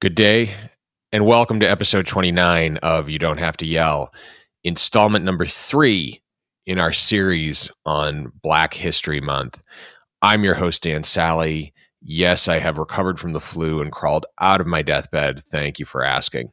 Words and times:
Good 0.00 0.14
day, 0.14 0.54
and 1.10 1.26
welcome 1.26 1.58
to 1.58 1.68
episode 1.68 2.06
29 2.06 2.76
of 2.84 3.08
You 3.08 3.18
Don't 3.18 3.40
Have 3.40 3.56
to 3.56 3.66
Yell, 3.66 4.14
installment 4.62 5.24
number 5.24 5.44
three 5.44 6.22
in 6.66 6.78
our 6.78 6.92
series 6.92 7.68
on 7.84 8.30
Black 8.40 8.74
History 8.74 9.20
Month. 9.20 9.60
I'm 10.22 10.44
your 10.44 10.54
host, 10.54 10.84
Dan 10.84 11.02
Sally. 11.02 11.74
Yes, 12.00 12.46
I 12.46 12.60
have 12.60 12.78
recovered 12.78 13.18
from 13.18 13.32
the 13.32 13.40
flu 13.40 13.82
and 13.82 13.90
crawled 13.90 14.24
out 14.40 14.60
of 14.60 14.68
my 14.68 14.82
deathbed. 14.82 15.42
Thank 15.50 15.80
you 15.80 15.84
for 15.84 16.04
asking. 16.04 16.52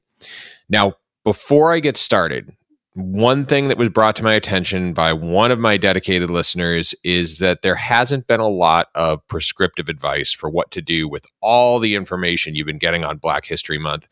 Now, 0.68 0.94
before 1.24 1.72
I 1.72 1.82
get 1.82 1.98
started, 1.98 2.52
one 2.96 3.46
thing 3.46 3.68
that 3.68 3.78
was 3.78 3.90
brought 3.90 4.16
to 4.16 4.24
my 4.24 4.34
attention 4.34 4.94
by 4.94 5.12
one 5.12 5.52
of 5.52 5.60
my 5.60 5.76
dedicated 5.76 6.30
listeners 6.30 6.96
is 7.04 7.40
that 7.40 7.62
there 7.62 7.76
hasn't 7.76 8.26
been 8.26 8.40
a 8.40 8.48
lot 8.48 8.88
of 8.96 9.26
prescriptive 9.28 9.90
advice 9.90 10.32
for 10.32 10.50
what 10.50 10.72
to 10.72 10.82
do 10.82 11.08
with 11.08 11.26
all 11.42 11.80
the 11.80 11.94
information 11.94 12.56
you've 12.56 12.66
been 12.66 12.78
getting 12.78 13.04
on 13.04 13.18
Black 13.18 13.46
History 13.46 13.78
Month, 13.78 14.08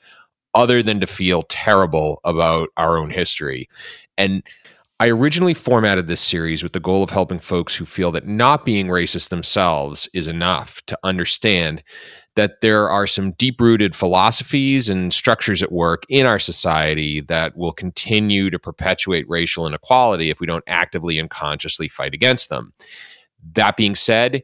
other 0.53 0.83
than 0.83 0.99
to 0.99 1.07
feel 1.07 1.43
terrible 1.43 2.19
about 2.25 2.69
our 2.75 2.97
own 2.97 3.09
history. 3.09 3.69
And 4.17 4.43
I 4.99 5.07
originally 5.07 5.53
formatted 5.53 6.07
this 6.07 6.21
series 6.21 6.61
with 6.61 6.73
the 6.73 6.79
goal 6.81 7.03
of 7.03 7.09
helping 7.09 7.39
folks 7.39 7.75
who 7.75 7.85
feel 7.85 8.11
that 8.11 8.27
not 8.27 8.65
being 8.65 8.87
racist 8.87 9.29
themselves 9.29 10.09
is 10.13 10.27
enough 10.27 10.81
to 10.87 10.99
understand 11.03 11.83
that 12.35 12.61
there 12.61 12.89
are 12.89 13.05
some 13.05 13.31
deep 13.33 13.61
rooted 13.61 13.95
philosophies 13.95 14.89
and 14.89 15.13
structures 15.13 15.61
at 15.61 15.71
work 15.71 16.03
in 16.09 16.25
our 16.25 16.39
society 16.39 17.21
that 17.21 17.55
will 17.55 17.71
continue 17.71 18.49
to 18.49 18.57
perpetuate 18.57 19.29
racial 19.29 19.67
inequality 19.67 20.29
if 20.29 20.39
we 20.39 20.47
don't 20.47 20.63
actively 20.67 21.19
and 21.19 21.29
consciously 21.29 21.87
fight 21.87 22.13
against 22.13 22.49
them. 22.49 22.73
That 23.53 23.77
being 23.77 23.95
said, 23.95 24.41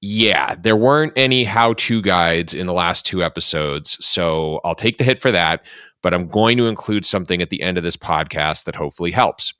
yeah, 0.00 0.54
there 0.56 0.76
weren't 0.76 1.12
any 1.16 1.44
how 1.44 1.74
to 1.74 2.02
guides 2.02 2.54
in 2.54 2.66
the 2.66 2.72
last 2.72 3.06
two 3.06 3.22
episodes, 3.22 3.96
so 4.04 4.60
I'll 4.64 4.74
take 4.74 4.98
the 4.98 5.04
hit 5.04 5.22
for 5.22 5.32
that, 5.32 5.64
but 6.02 6.12
I'm 6.12 6.28
going 6.28 6.58
to 6.58 6.66
include 6.66 7.04
something 7.04 7.40
at 7.40 7.50
the 7.50 7.62
end 7.62 7.78
of 7.78 7.84
this 7.84 7.96
podcast 7.96 8.64
that 8.64 8.76
hopefully 8.76 9.12
helps. 9.12 9.54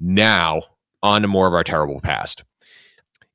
Now, 0.00 0.62
on 1.02 1.22
to 1.22 1.28
more 1.28 1.46
of 1.46 1.54
our 1.54 1.64
terrible 1.64 2.00
past. 2.00 2.44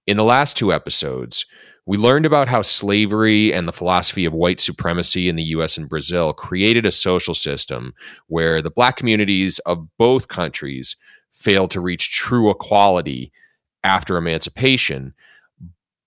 In 0.06 0.18
the 0.18 0.24
last 0.24 0.58
two 0.58 0.74
episodes, 0.74 1.46
we 1.86 1.98
learned 1.98 2.26
about 2.26 2.48
how 2.48 2.62
slavery 2.62 3.54
and 3.54 3.68
the 3.68 3.74
philosophy 3.74 4.26
of 4.26 4.34
white 4.34 4.60
supremacy 4.60 5.28
in 5.28 5.36
the 5.36 5.44
US 5.44 5.78
and 5.78 5.90
Brazil 5.90 6.34
created 6.34 6.86
a 6.86 6.92
social 6.92 7.36
system 7.36 7.94
where 8.28 8.62
the 8.62 8.72
black 8.72 8.96
communities 8.96 9.60
of 9.60 9.88
both 9.98 10.30
countries 10.30 10.96
failed 11.32 11.72
to 11.72 11.82
reach 11.82 12.12
true 12.12 12.50
equality 12.50 13.32
after 13.84 14.16
emancipation. 14.16 15.14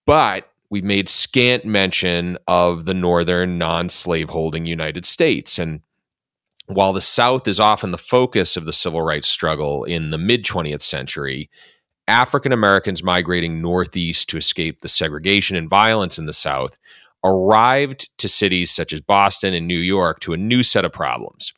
But 0.07 0.49
we've 0.71 0.85
made 0.85 1.09
scant 1.09 1.67
mention 1.67 2.39
of 2.49 2.87
the 2.87 2.95
northern 2.95 3.59
non 3.59 3.91
slaveholding 3.91 4.67
United 4.67 5.05
States. 5.05 5.59
And 5.59 5.83
while 6.67 6.95
the 6.95 7.01
South 7.03 7.47
is 7.47 7.61
often 7.61 7.91
the 7.91 7.99
focus 7.99 8.57
of 8.57 8.65
the 8.65 8.73
civil 8.73 9.03
rights 9.03 9.29
struggle 9.29 9.85
in 9.85 10.11
the 10.11 10.19
mid 10.19 10.45
20th 10.45 10.83
century, 10.83 11.51
African 12.09 12.53
Americans 12.53 13.03
migrating 13.03 13.61
northeast 13.61 14.29
to 14.31 14.37
escape 14.37 14.81
the 14.81 14.89
segregation 14.89 15.57
and 15.57 15.69
violence 15.69 16.19
in 16.19 16.27
the 16.27 16.33
South 16.33 16.79
arrived 17.25 18.11
to 18.19 18.29
cities 18.29 18.71
such 18.71 18.93
as 18.93 19.01
Boston 19.01 19.55
and 19.55 19.67
New 19.67 19.79
York 19.79 20.21
to 20.21 20.33
a 20.33 20.37
new 20.37 20.63
set 20.63 20.85
of 20.85 20.93
problems. 20.93 21.53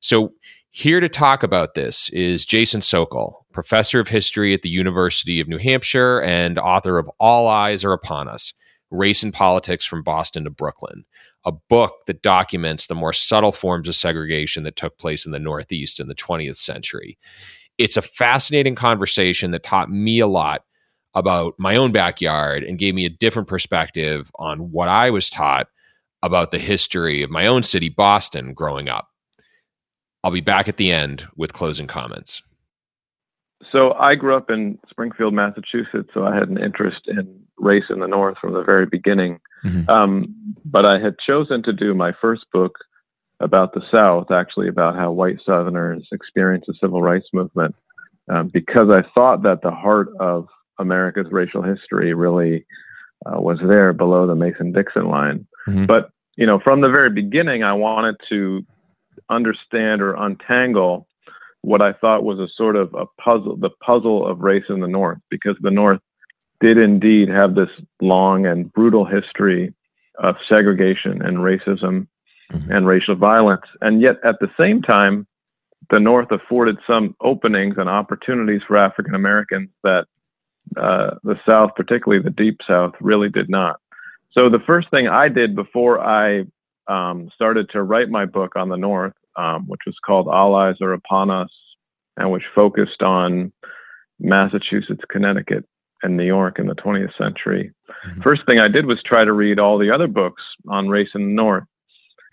So, 0.00 0.32
here 0.70 1.00
to 1.00 1.08
talk 1.08 1.42
about 1.42 1.74
this 1.74 2.08
is 2.10 2.44
Jason 2.44 2.82
Sokol, 2.82 3.46
professor 3.52 3.98
of 3.98 4.06
history 4.06 4.54
at 4.54 4.62
the 4.62 4.68
University 4.68 5.40
of 5.40 5.48
New 5.48 5.58
Hampshire 5.58 6.20
and 6.20 6.56
author 6.56 6.98
of 6.98 7.10
All 7.18 7.48
Eyes 7.48 7.84
Are 7.84 7.92
Upon 7.92 8.28
Us 8.28 8.52
Race 8.90 9.24
and 9.24 9.34
Politics 9.34 9.84
from 9.84 10.04
Boston 10.04 10.44
to 10.44 10.50
Brooklyn, 10.50 11.04
a 11.44 11.50
book 11.50 12.06
that 12.06 12.22
documents 12.22 12.86
the 12.86 12.94
more 12.94 13.12
subtle 13.12 13.50
forms 13.50 13.88
of 13.88 13.96
segregation 13.96 14.62
that 14.64 14.76
took 14.76 14.98
place 14.98 15.26
in 15.26 15.32
the 15.32 15.40
Northeast 15.40 15.98
in 15.98 16.06
the 16.06 16.14
20th 16.14 16.56
century 16.56 17.18
it's 17.78 17.96
a 17.96 18.02
fascinating 18.02 18.74
conversation 18.74 19.52
that 19.52 19.62
taught 19.62 19.90
me 19.90 20.18
a 20.18 20.26
lot 20.26 20.64
about 21.14 21.54
my 21.58 21.76
own 21.76 21.92
backyard 21.92 22.62
and 22.62 22.78
gave 22.78 22.94
me 22.94 23.04
a 23.04 23.10
different 23.10 23.48
perspective 23.48 24.30
on 24.36 24.70
what 24.70 24.88
I 24.88 25.10
was 25.10 25.30
taught 25.30 25.68
about 26.22 26.50
the 26.50 26.58
history 26.58 27.22
of 27.22 27.30
my 27.30 27.46
own 27.46 27.62
city, 27.62 27.88
Boston, 27.88 28.52
growing 28.52 28.88
up. 28.88 29.08
I'll 30.22 30.30
be 30.32 30.40
back 30.40 30.68
at 30.68 30.76
the 30.76 30.90
end 30.90 31.26
with 31.36 31.52
closing 31.52 31.86
comments. 31.86 32.42
So 33.72 33.92
I 33.92 34.14
grew 34.14 34.36
up 34.36 34.50
in 34.50 34.78
Springfield, 34.90 35.34
Massachusetts, 35.34 36.10
so 36.14 36.24
I 36.24 36.34
had 36.34 36.48
an 36.48 36.62
interest 36.62 37.02
in 37.06 37.40
race 37.58 37.84
in 37.90 38.00
the 38.00 38.06
North 38.06 38.38
from 38.40 38.54
the 38.54 38.62
very 38.62 38.86
beginning. 38.86 39.40
Mm-hmm. 39.64 39.88
Um, 39.90 40.34
but 40.64 40.84
I 40.84 40.98
had 40.98 41.16
chosen 41.24 41.62
to 41.64 41.72
do 41.72 41.94
my 41.94 42.12
first 42.20 42.46
book 42.52 42.78
about 43.40 43.72
the 43.72 43.82
South, 43.92 44.30
actually 44.30 44.68
about 44.68 44.96
how 44.96 45.12
white 45.12 45.38
Southerners 45.46 46.06
experienced 46.12 46.66
the 46.66 46.74
civil 46.80 47.02
rights 47.02 47.28
movement, 47.32 47.74
um, 48.28 48.48
because 48.48 48.88
I 48.90 49.02
thought 49.14 49.42
that 49.42 49.62
the 49.62 49.70
heart 49.70 50.08
of 50.18 50.48
America's 50.78 51.28
racial 51.30 51.62
history 51.62 52.14
really 52.14 52.66
uh, 53.26 53.40
was 53.40 53.58
there 53.66 53.92
below 53.92 54.26
the 54.26 54.34
Mason-Dixon 54.34 55.08
line. 55.08 55.46
Mm-hmm. 55.66 55.86
But 55.86 56.10
you 56.36 56.46
know, 56.46 56.60
from 56.62 56.80
the 56.80 56.88
very 56.88 57.10
beginning, 57.10 57.64
I 57.64 57.72
wanted 57.72 58.16
to 58.28 58.64
understand 59.28 60.00
or 60.00 60.14
untangle 60.14 61.08
what 61.62 61.82
I 61.82 61.92
thought 61.92 62.22
was 62.22 62.38
a 62.38 62.48
sort 62.56 62.76
of 62.76 62.94
a 62.94 63.06
puzzle, 63.20 63.56
the 63.56 63.70
puzzle 63.84 64.26
of 64.26 64.40
race 64.40 64.64
in 64.68 64.80
the 64.80 64.86
North, 64.86 65.18
because 65.30 65.56
the 65.60 65.72
North 65.72 66.00
did 66.60 66.78
indeed 66.78 67.28
have 67.28 67.54
this 67.54 67.68
long 68.00 68.46
and 68.46 68.72
brutal 68.72 69.04
history 69.04 69.74
of 70.18 70.36
segregation 70.48 71.22
and 71.22 71.38
racism 71.38 72.06
mm-hmm. 72.52 72.70
and 72.70 72.86
racial 72.86 73.14
violence. 73.14 73.64
And 73.80 74.00
yet, 74.00 74.16
at 74.24 74.36
the 74.40 74.50
same 74.58 74.82
time, 74.82 75.26
the 75.90 76.00
North 76.00 76.30
afforded 76.30 76.76
some 76.86 77.16
openings 77.20 77.76
and 77.78 77.88
opportunities 77.88 78.60
for 78.66 78.76
African 78.76 79.14
Americans 79.14 79.70
that 79.84 80.06
uh, 80.76 81.14
the 81.24 81.36
South, 81.48 81.70
particularly 81.76 82.22
the 82.22 82.30
Deep 82.30 82.58
South, 82.66 82.92
really 83.00 83.28
did 83.28 83.48
not. 83.48 83.80
So, 84.32 84.50
the 84.50 84.60
first 84.66 84.90
thing 84.90 85.08
I 85.08 85.28
did 85.28 85.56
before 85.56 86.00
I 86.00 86.44
um, 86.88 87.30
started 87.34 87.70
to 87.70 87.82
write 87.82 88.10
my 88.10 88.24
book 88.24 88.56
on 88.56 88.68
the 88.68 88.76
North, 88.76 89.14
um, 89.36 89.66
which 89.66 89.80
was 89.86 89.96
called 90.04 90.28
All 90.28 90.54
Eyes 90.54 90.76
Are 90.80 90.92
Upon 90.92 91.30
Us, 91.30 91.50
and 92.16 92.30
which 92.30 92.44
focused 92.54 93.02
on 93.02 93.52
Massachusetts, 94.20 95.02
Connecticut, 95.10 95.64
and 96.02 96.16
New 96.16 96.24
York 96.24 96.58
in 96.58 96.66
the 96.66 96.74
20th 96.74 97.16
century. 97.16 97.72
Mm-hmm. 98.06 98.22
First 98.22 98.42
thing 98.46 98.60
I 98.60 98.68
did 98.68 98.86
was 98.86 99.02
try 99.04 99.24
to 99.24 99.32
read 99.32 99.58
all 99.58 99.78
the 99.78 99.90
other 99.90 100.06
books 100.06 100.42
on 100.68 100.88
race 100.88 101.10
in 101.14 101.22
the 101.22 101.34
North. 101.34 101.64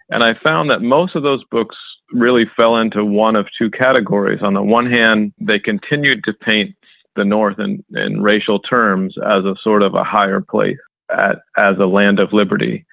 And 0.09 0.23
I 0.23 0.35
found 0.45 0.69
that 0.69 0.81
most 0.81 1.15
of 1.15 1.23
those 1.23 1.43
books 1.51 1.75
really 2.11 2.45
fell 2.57 2.77
into 2.77 3.03
one 3.03 3.35
of 3.35 3.47
two 3.57 3.71
categories. 3.71 4.41
On 4.43 4.53
the 4.53 4.61
one 4.61 4.91
hand, 4.91 5.33
they 5.39 5.59
continued 5.59 6.23
to 6.25 6.33
paint 6.33 6.75
the 7.15 7.25
North 7.25 7.59
in, 7.59 7.83
in 7.95 8.21
racial 8.21 8.59
terms 8.59 9.15
as 9.25 9.45
a 9.45 9.55
sort 9.63 9.81
of 9.81 9.95
a 9.95 10.03
higher 10.03 10.41
place, 10.41 10.77
at, 11.11 11.37
as 11.57 11.77
a 11.79 11.85
land 11.85 12.19
of 12.19 12.33
liberty. 12.33 12.85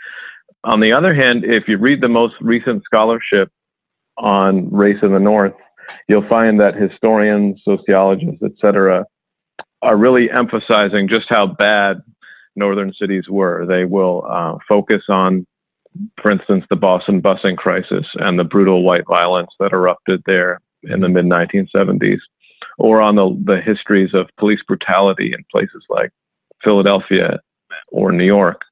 On 0.65 0.81
the 0.81 0.93
other 0.93 1.13
hand, 1.13 1.45
if 1.45 1.65
you 1.67 1.77
read 1.77 2.01
the 2.01 2.09
most 2.09 2.35
recent 2.41 2.85
scholarship 2.85 3.51
on 4.17 4.71
race 4.71 4.99
in 5.03 5.13
the 5.13 5.19
North, 5.19 5.55
you'll 6.09 6.29
find 6.29 6.61
that 6.61 6.77
historians, 6.77 7.61
sociologists, 7.65 8.43
etc., 8.43 9.05
are 9.83 9.97
really 9.97 10.31
emphasizing 10.31 11.09
just 11.09 11.27
how 11.29 11.47
bad 11.47 12.01
northern 12.55 12.93
cities 12.99 13.25
were. 13.29 13.67
They 13.67 13.85
will 13.85 14.25
uh, 14.29 14.59
focus 14.69 15.03
on 15.09 15.47
for 16.21 16.31
instance, 16.31 16.65
the 16.71 16.77
Boston 16.77 17.21
busing 17.21 17.57
crisis 17.57 18.07
and 18.17 18.39
the 18.39 18.45
brutal 18.45 18.83
white 18.83 19.07
violence 19.07 19.51
that 19.61 19.73
erupted 19.73 20.23
there 20.27 20.61
in 20.85 21.01
the 21.01 21.09
mid 21.09 21.27
1970s, 21.27 22.21
or 22.79 23.01
on 23.01 23.17
the, 23.17 23.43
the 23.45 23.61
histories 23.61 24.15
of 24.15 24.29
police 24.39 24.61
brutality 24.67 25.33
in 25.33 25.45
places 25.51 25.85
like 25.89 26.11
Philadelphia 26.65 27.41
or 27.89 28.13
New 28.13 28.25
York. 28.25 28.63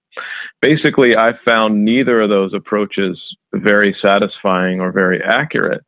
Basically, 0.61 1.17
I 1.17 1.33
found 1.45 1.85
neither 1.85 2.21
of 2.21 2.31
those 2.31 2.53
approaches 2.53 3.19
very 3.55 3.97
satisfying 4.03 4.81
or 4.81 4.93
very 4.93 5.23
accurate 5.23 5.83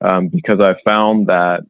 um, 0.00 0.28
because 0.28 0.60
I 0.60 0.74
found 0.88 1.28
that 1.28 1.60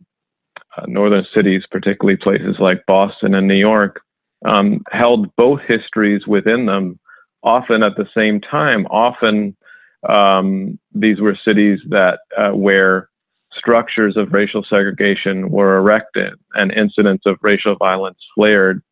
uh, 0.76 0.82
northern 0.86 1.26
cities, 1.34 1.64
particularly 1.70 2.16
places 2.16 2.56
like 2.58 2.86
Boston 2.86 3.34
and 3.34 3.46
New 3.46 3.54
York, 3.54 4.00
um, 4.46 4.82
held 4.90 5.34
both 5.36 5.60
histories 5.66 6.26
within 6.26 6.66
them 6.66 6.98
often 7.56 7.82
at 7.82 7.96
the 7.96 8.08
same 8.14 8.40
time. 8.40 8.86
Often 8.90 9.56
um, 10.08 10.78
these 10.94 11.18
were 11.20 11.36
cities 11.48 11.80
that 11.88 12.18
uh, 12.36 12.50
where 12.50 13.08
structures 13.56 14.16
of 14.16 14.32
racial 14.32 14.64
segregation 14.68 15.50
were 15.50 15.76
erected 15.76 16.34
and 16.54 16.72
incidents 16.72 17.24
of 17.26 17.36
racial 17.42 17.76
violence 17.76 18.18
flared, 18.34 18.82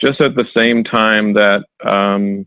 just 0.00 0.20
at 0.20 0.34
the 0.36 0.46
same 0.56 0.84
time 0.84 1.34
that 1.34 1.64
um, 1.84 2.46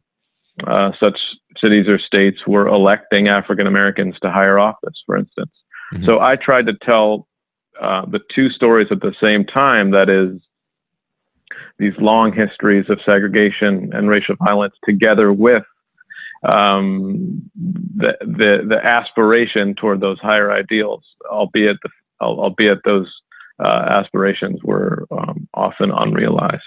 uh, 0.65 0.91
such 1.03 1.17
cities 1.61 1.87
or 1.87 1.99
states 1.99 2.39
were 2.47 2.67
electing 2.67 3.27
African 3.27 3.67
Americans 3.67 4.15
to 4.21 4.31
higher 4.31 4.57
office, 4.57 4.97
for 5.05 5.17
instance. 5.17 5.51
Mm-hmm. 5.93 6.05
So 6.05 6.19
I 6.19 6.35
tried 6.35 6.67
to 6.67 6.75
tell 6.91 7.27
uh, 7.81 8.05
the 8.05 8.21
two 8.33 8.49
stories 8.49 8.87
at 8.91 9.01
the 9.01 9.15
same 9.23 9.45
time. 9.45 9.91
That 9.91 10.09
is, 10.09 10.41
these 11.77 11.93
long 11.97 12.33
histories 12.33 12.85
of 12.89 12.99
segregation 13.05 13.91
and 13.93 14.09
racial 14.09 14.35
violence 14.35 14.75
together 14.83 15.31
with 15.31 15.63
um, 16.43 17.49
the, 17.55 18.17
the 18.21 18.65
the 18.67 18.79
aspiration 18.83 19.75
toward 19.75 19.99
those 19.99 20.19
higher 20.19 20.51
ideals, 20.51 21.03
albeit 21.29 21.77
the, 21.83 21.89
albeit 22.21 22.79
those 22.85 23.11
uh, 23.59 23.85
aspirations 23.89 24.63
were 24.63 25.05
um, 25.11 25.47
often 25.53 25.91
unrealized. 25.91 26.63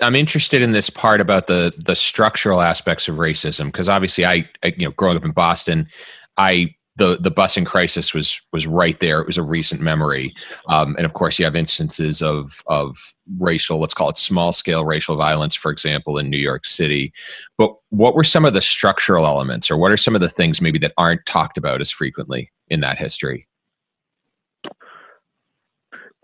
I'm 0.00 0.16
interested 0.16 0.62
in 0.62 0.72
this 0.72 0.90
part 0.90 1.20
about 1.20 1.46
the 1.46 1.72
the 1.78 1.94
structural 1.94 2.60
aspects 2.60 3.08
of 3.08 3.16
racism 3.16 3.66
because 3.66 3.88
obviously 3.88 4.26
I, 4.26 4.48
I, 4.62 4.74
you 4.76 4.86
know 4.86 4.92
growing 4.92 5.16
up 5.16 5.24
in 5.24 5.32
Boston, 5.32 5.88
I 6.36 6.74
the 6.96 7.18
the 7.20 7.30
busing 7.30 7.66
crisis 7.66 8.14
was 8.14 8.40
was 8.52 8.66
right 8.66 8.98
there. 9.00 9.20
It 9.20 9.26
was 9.26 9.38
a 9.38 9.42
recent 9.42 9.80
memory, 9.80 10.34
um, 10.68 10.94
and 10.96 11.04
of 11.06 11.12
course 11.12 11.38
you 11.38 11.44
have 11.44 11.54
instances 11.54 12.22
of 12.22 12.62
of 12.66 13.14
racial, 13.38 13.78
let's 13.78 13.94
call 13.94 14.08
it 14.08 14.18
small 14.18 14.52
scale 14.52 14.84
racial 14.84 15.16
violence, 15.16 15.54
for 15.54 15.70
example, 15.70 16.18
in 16.18 16.30
New 16.30 16.38
York 16.38 16.64
City. 16.64 17.12
But 17.58 17.74
what 17.90 18.14
were 18.14 18.24
some 18.24 18.44
of 18.44 18.54
the 18.54 18.62
structural 18.62 19.26
elements, 19.26 19.70
or 19.70 19.76
what 19.76 19.92
are 19.92 19.96
some 19.96 20.14
of 20.14 20.20
the 20.20 20.28
things 20.28 20.60
maybe 20.60 20.78
that 20.80 20.94
aren't 20.96 21.26
talked 21.26 21.58
about 21.58 21.80
as 21.80 21.90
frequently 21.90 22.50
in 22.68 22.80
that 22.80 22.98
history? 22.98 23.46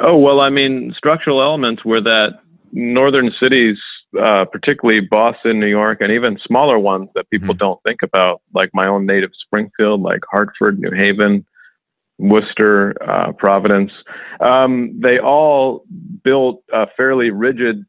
Oh 0.00 0.16
well, 0.16 0.40
I 0.40 0.50
mean, 0.50 0.94
structural 0.96 1.42
elements 1.42 1.84
were 1.84 2.00
that 2.00 2.40
northern 2.72 3.32
cities 3.38 3.78
uh, 4.20 4.44
particularly 4.44 5.00
Boston, 5.00 5.60
New 5.60 5.66
York, 5.66 6.00
and 6.00 6.12
even 6.12 6.38
smaller 6.44 6.78
ones 6.78 7.08
that 7.14 7.28
people 7.30 7.48
mm-hmm. 7.48 7.58
don't 7.58 7.82
think 7.82 8.02
about, 8.02 8.42
like 8.54 8.70
my 8.74 8.86
own 8.86 9.06
native 9.06 9.30
Springfield, 9.44 10.02
like 10.02 10.20
Hartford, 10.30 10.78
New 10.78 10.90
Haven, 10.90 11.46
Worcester, 12.18 12.94
uh, 13.02 13.32
Providence. 13.32 13.92
Um, 14.40 14.98
they 15.00 15.18
all 15.18 15.84
built 16.22 16.62
uh, 16.72 16.86
fairly 16.96 17.30
rigid 17.30 17.84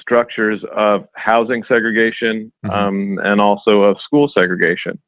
structures 0.00 0.62
of 0.74 1.06
housing 1.14 1.64
segregation 1.68 2.52
mm-hmm. 2.64 2.70
um, 2.70 3.18
and 3.22 3.40
also 3.40 3.82
of 3.82 3.98
school 4.04 4.30
segregation. 4.32 4.98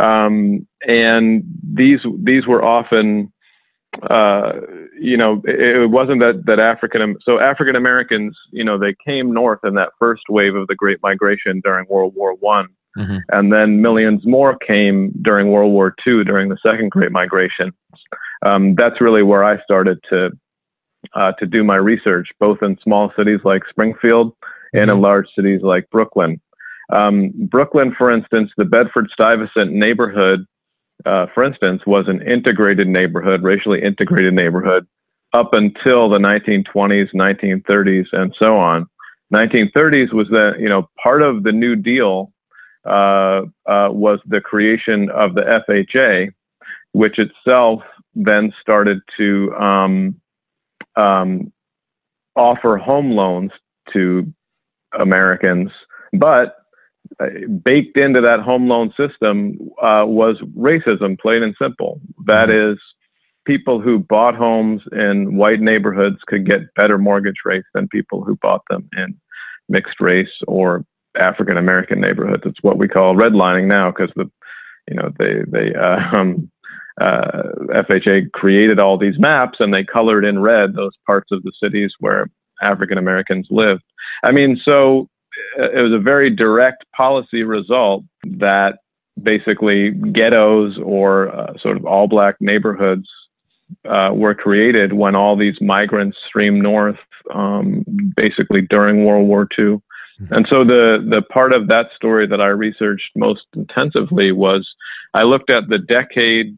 Um, 0.00 0.66
and 0.86 1.44
these 1.62 2.00
these 2.18 2.46
were 2.46 2.64
often 2.64 3.32
uh, 4.10 4.52
you 4.98 5.16
know, 5.16 5.42
it, 5.44 5.82
it, 5.82 5.90
wasn't 5.90 6.20
that 6.20 6.44
that 6.46 6.58
African 6.58 7.16
so 7.22 7.38
African 7.38 7.76
Americans, 7.76 8.36
you 8.50 8.64
know, 8.64 8.78
they 8.78 8.94
came 9.06 9.32
north 9.32 9.60
in 9.64 9.74
that 9.74 9.90
first 9.98 10.22
wave 10.28 10.54
of 10.54 10.66
the 10.68 10.74
Great 10.74 10.98
Migration 11.02 11.60
during 11.62 11.86
World 11.88 12.14
War 12.16 12.34
One, 12.34 12.68
mm-hmm. 12.96 13.18
and 13.28 13.52
then 13.52 13.82
millions 13.82 14.22
more 14.24 14.56
came 14.56 15.12
during 15.22 15.50
World 15.50 15.72
War 15.72 15.94
Two 16.02 16.24
during 16.24 16.48
the 16.48 16.56
Second 16.64 16.90
Great 16.90 17.12
Migration. 17.12 17.72
Um, 18.44 18.74
that's 18.76 19.00
really 19.00 19.22
where 19.22 19.44
I 19.44 19.62
started 19.62 19.98
to 20.08 20.30
uh, 21.14 21.32
to 21.32 21.46
do 21.46 21.62
my 21.62 21.76
research, 21.76 22.28
both 22.40 22.62
in 22.62 22.78
small 22.82 23.12
cities 23.16 23.40
like 23.44 23.62
Springfield 23.68 24.32
mm-hmm. 24.32 24.78
and 24.78 24.90
in 24.90 24.96
mm-hmm. 24.96 25.04
large 25.04 25.26
cities 25.36 25.60
like 25.62 25.88
Brooklyn. 25.90 26.40
Um, 26.92 27.30
Brooklyn, 27.50 27.94
for 27.96 28.10
instance, 28.10 28.50
the 28.56 28.64
Bedford 28.64 29.08
Stuyvesant 29.12 29.72
neighborhood 29.72 30.46
uh, 31.06 31.26
for 31.34 31.44
instance, 31.44 31.82
was 31.86 32.06
an 32.08 32.22
integrated 32.22 32.88
neighborhood, 32.88 33.42
racially 33.42 33.82
integrated 33.82 34.34
neighborhood, 34.34 34.86
up 35.32 35.52
until 35.52 36.08
the 36.08 36.18
1920s, 36.18 37.08
1930s, 37.14 38.06
and 38.12 38.34
so 38.38 38.56
on. 38.56 38.86
1930s 39.34 40.12
was 40.12 40.28
the 40.28 40.52
you 40.58 40.68
know 40.68 40.88
part 41.02 41.22
of 41.22 41.42
the 41.42 41.52
New 41.52 41.74
Deal 41.74 42.32
uh, 42.84 43.42
uh, 43.66 43.88
was 43.90 44.20
the 44.26 44.40
creation 44.40 45.08
of 45.10 45.34
the 45.34 45.62
FHA, 45.68 46.32
which 46.92 47.18
itself 47.18 47.82
then 48.14 48.52
started 48.60 49.00
to 49.16 49.52
um, 49.54 50.20
um, 50.96 51.52
offer 52.36 52.76
home 52.76 53.12
loans 53.12 53.50
to 53.92 54.30
Americans, 54.98 55.70
but 56.12 56.56
baked 57.64 57.96
into 57.96 58.20
that 58.20 58.40
home 58.40 58.68
loan 58.68 58.92
system 58.96 59.58
uh, 59.82 60.04
was 60.06 60.36
racism, 60.56 61.18
plain 61.18 61.42
and 61.42 61.54
simple. 61.60 62.00
That 62.26 62.48
mm-hmm. 62.48 62.72
is, 62.72 62.78
people 63.44 63.80
who 63.80 63.98
bought 63.98 64.34
homes 64.34 64.82
in 64.92 65.36
white 65.36 65.60
neighborhoods 65.60 66.18
could 66.26 66.46
get 66.46 66.72
better 66.74 66.98
mortgage 66.98 67.40
rates 67.44 67.66
than 67.74 67.88
people 67.88 68.22
who 68.22 68.36
bought 68.40 68.62
them 68.70 68.88
in 68.96 69.14
mixed 69.68 70.00
race 70.00 70.30
or 70.46 70.84
African 71.18 71.56
American 71.56 72.00
neighborhoods. 72.00 72.42
It's 72.46 72.62
what 72.62 72.78
we 72.78 72.88
call 72.88 73.16
redlining 73.16 73.68
now 73.68 73.90
because 73.90 74.10
the, 74.16 74.30
you 74.88 74.96
know, 74.96 75.10
they 75.18 75.42
they 75.46 75.74
uh, 75.74 76.00
um, 76.16 76.50
uh, 77.00 77.42
FHA 77.70 78.32
created 78.32 78.78
all 78.78 78.98
these 78.98 79.18
maps 79.18 79.58
and 79.60 79.72
they 79.72 79.84
colored 79.84 80.24
in 80.24 80.38
red 80.38 80.74
those 80.74 80.92
parts 81.06 81.30
of 81.32 81.42
the 81.42 81.52
cities 81.62 81.92
where 82.00 82.28
African 82.62 82.98
Americans 82.98 83.46
lived. 83.50 83.82
I 84.24 84.30
mean, 84.30 84.60
so 84.62 85.08
it 85.56 85.82
was 85.82 85.92
a 85.92 85.98
very 85.98 86.30
direct 86.30 86.84
policy 86.92 87.42
result 87.42 88.04
that 88.24 88.78
basically 89.22 89.90
ghettos 89.90 90.78
or 90.82 91.28
uh, 91.34 91.56
sort 91.58 91.76
of 91.76 91.84
all 91.84 92.08
black 92.08 92.36
neighborhoods 92.40 93.08
uh, 93.88 94.10
were 94.12 94.34
created 94.34 94.92
when 94.92 95.14
all 95.14 95.36
these 95.36 95.60
migrants 95.60 96.16
streamed 96.26 96.62
north, 96.62 96.98
um, 97.32 97.84
basically 98.16 98.62
during 98.62 99.04
World 99.04 99.26
War 99.26 99.48
II. 99.58 99.64
Mm-hmm. 99.64 100.34
And 100.34 100.46
so 100.48 100.60
the 100.60 101.06
the 101.08 101.22
part 101.22 101.52
of 101.52 101.68
that 101.68 101.86
story 101.96 102.26
that 102.26 102.40
I 102.40 102.48
researched 102.48 103.10
most 103.16 103.44
intensively 103.54 104.32
was 104.32 104.68
I 105.14 105.22
looked 105.22 105.50
at 105.50 105.68
the 105.68 105.78
decade 105.78 106.56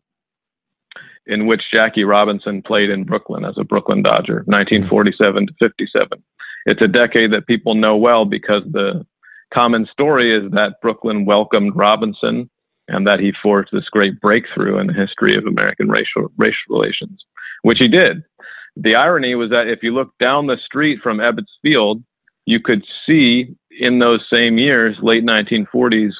in 1.26 1.46
which 1.46 1.62
Jackie 1.72 2.04
Robinson 2.04 2.62
played 2.62 2.90
in 2.90 3.04
Brooklyn 3.04 3.44
as 3.44 3.56
a 3.56 3.64
Brooklyn 3.64 4.02
Dodger, 4.02 4.44
1947 4.46 5.46
to 5.46 5.52
57 5.58 6.22
it's 6.66 6.82
a 6.82 6.88
decade 6.88 7.32
that 7.32 7.46
people 7.46 7.74
know 7.74 7.96
well 7.96 8.24
because 8.24 8.62
the 8.70 9.06
common 9.52 9.86
story 9.86 10.34
is 10.36 10.50
that 10.52 10.80
Brooklyn 10.80 11.24
welcomed 11.24 11.76
Robinson 11.76 12.50
and 12.88 13.06
that 13.06 13.20
he 13.20 13.32
forged 13.42 13.70
this 13.72 13.88
great 13.88 14.20
breakthrough 14.20 14.78
in 14.78 14.86
the 14.86 14.92
history 14.92 15.34
of 15.34 15.46
American 15.46 15.88
racial 15.88 16.30
racial 16.36 16.76
relations, 16.76 17.24
which 17.62 17.78
he 17.78 17.88
did. 17.88 18.22
The 18.76 18.96
irony 18.96 19.34
was 19.34 19.50
that 19.50 19.68
if 19.68 19.82
you 19.82 19.94
look 19.94 20.10
down 20.18 20.46
the 20.46 20.58
street 20.64 21.00
from 21.02 21.18
Ebbets 21.18 21.52
Field, 21.62 22.02
you 22.46 22.60
could 22.60 22.84
see 23.06 23.54
in 23.70 23.98
those 24.00 24.24
same 24.32 24.58
years, 24.58 24.96
late 25.00 25.24
1940s, 25.24 26.12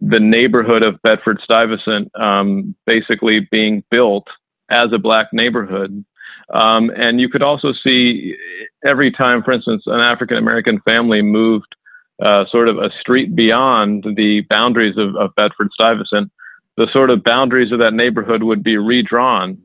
the 0.00 0.20
neighborhood 0.20 0.82
of 0.82 1.00
Bedford 1.02 1.40
Stuyvesant 1.42 2.10
um, 2.18 2.74
basically 2.86 3.40
being 3.50 3.82
built 3.90 4.26
as 4.70 4.92
a 4.92 4.98
black 4.98 5.28
neighborhood 5.32 6.04
um, 6.50 6.90
and 6.96 7.20
you 7.20 7.28
could 7.28 7.42
also 7.42 7.72
see 7.72 8.36
every 8.84 9.10
time, 9.10 9.42
for 9.42 9.52
instance, 9.52 9.82
an 9.86 10.00
African 10.00 10.36
American 10.36 10.80
family 10.80 11.22
moved 11.22 11.74
uh, 12.22 12.46
sort 12.46 12.68
of 12.68 12.78
a 12.78 12.90
street 13.00 13.34
beyond 13.34 14.04
the 14.16 14.40
boundaries 14.48 14.96
of, 14.96 15.16
of 15.16 15.34
Bedford 15.34 15.68
Stuyvesant, 15.72 16.30
the 16.76 16.88
sort 16.92 17.10
of 17.10 17.24
boundaries 17.24 17.72
of 17.72 17.78
that 17.78 17.94
neighborhood 17.94 18.42
would 18.42 18.62
be 18.62 18.76
redrawn. 18.76 19.58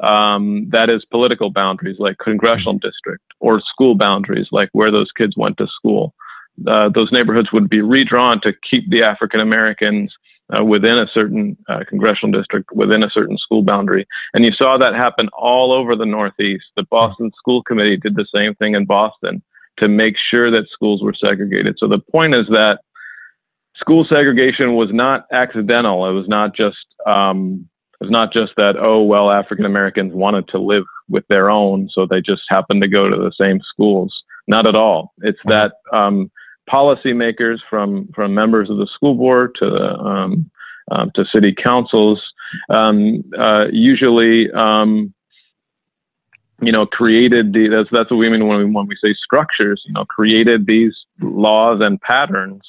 Um, 0.00 0.68
that 0.70 0.90
is 0.90 1.04
political 1.06 1.50
boundaries 1.50 1.96
like 1.98 2.18
congressional 2.18 2.74
mm-hmm. 2.74 2.86
district 2.86 3.24
or 3.40 3.60
school 3.60 3.96
boundaries 3.96 4.46
like 4.52 4.68
where 4.72 4.92
those 4.92 5.10
kids 5.12 5.36
went 5.36 5.56
to 5.58 5.66
school. 5.66 6.14
Uh, 6.66 6.88
those 6.88 7.10
neighborhoods 7.12 7.52
would 7.52 7.68
be 7.68 7.80
redrawn 7.80 8.40
to 8.42 8.52
keep 8.68 8.88
the 8.90 9.02
African 9.02 9.40
Americans 9.40 10.14
uh, 10.56 10.64
within 10.64 10.98
a 10.98 11.06
certain 11.12 11.56
uh, 11.68 11.80
congressional 11.88 12.38
district, 12.38 12.70
within 12.72 13.02
a 13.02 13.10
certain 13.10 13.38
school 13.38 13.62
boundary. 13.62 14.06
And 14.34 14.44
you 14.44 14.52
saw 14.52 14.78
that 14.78 14.94
happen 14.94 15.28
all 15.32 15.72
over 15.72 15.94
the 15.94 16.06
Northeast. 16.06 16.64
The 16.76 16.84
Boston 16.84 17.30
School 17.36 17.62
Committee 17.62 17.96
did 17.96 18.16
the 18.16 18.26
same 18.34 18.54
thing 18.54 18.74
in 18.74 18.86
Boston 18.86 19.42
to 19.78 19.88
make 19.88 20.16
sure 20.16 20.50
that 20.50 20.68
schools 20.70 21.02
were 21.02 21.14
segregated. 21.14 21.76
So 21.78 21.86
the 21.86 21.98
point 21.98 22.34
is 22.34 22.46
that 22.48 22.80
school 23.76 24.04
segregation 24.08 24.74
was 24.74 24.92
not 24.92 25.26
accidental. 25.32 26.08
It 26.08 26.12
was 26.12 26.28
not 26.28 26.54
just 26.54 26.78
um, 27.06 27.68
it 28.00 28.04
was 28.04 28.10
not 28.10 28.32
just 28.32 28.52
that 28.56 28.76
oh 28.78 29.02
well 29.02 29.30
African 29.30 29.64
Americans 29.64 30.12
wanted 30.14 30.48
to 30.48 30.58
live 30.58 30.84
with 31.08 31.26
their 31.28 31.50
own, 31.50 31.88
so 31.92 32.06
they 32.06 32.20
just 32.20 32.42
happened 32.48 32.82
to 32.82 32.88
go 32.88 33.08
to 33.08 33.16
the 33.16 33.32
same 33.38 33.60
schools. 33.62 34.22
Not 34.46 34.66
at 34.66 34.76
all. 34.76 35.12
It's 35.18 35.38
that 35.44 35.72
um, 35.92 36.30
policymakers, 36.72 37.58
from 37.68 38.08
from 38.14 38.34
members 38.34 38.70
of 38.70 38.76
the 38.76 38.88
school 38.94 39.14
board 39.14 39.54
to 39.60 39.66
um, 39.66 40.50
um, 40.90 41.10
to 41.14 41.24
city 41.32 41.54
councils, 41.54 42.22
um, 42.70 43.24
uh, 43.38 43.66
usually. 43.72 44.50
Um, 44.52 45.14
you 46.60 46.72
know, 46.72 46.86
created 46.86 47.52
the, 47.52 47.68
that's, 47.68 47.88
that's 47.92 48.10
what 48.10 48.16
we 48.16 48.28
mean 48.28 48.48
when 48.48 48.58
we, 48.58 48.64
when 48.64 48.88
we 48.88 48.96
say 48.96 49.14
structures, 49.14 49.80
you 49.86 49.92
know, 49.92 50.04
created 50.06 50.66
these 50.66 50.92
laws 51.20 51.80
and 51.80 52.00
patterns 52.00 52.62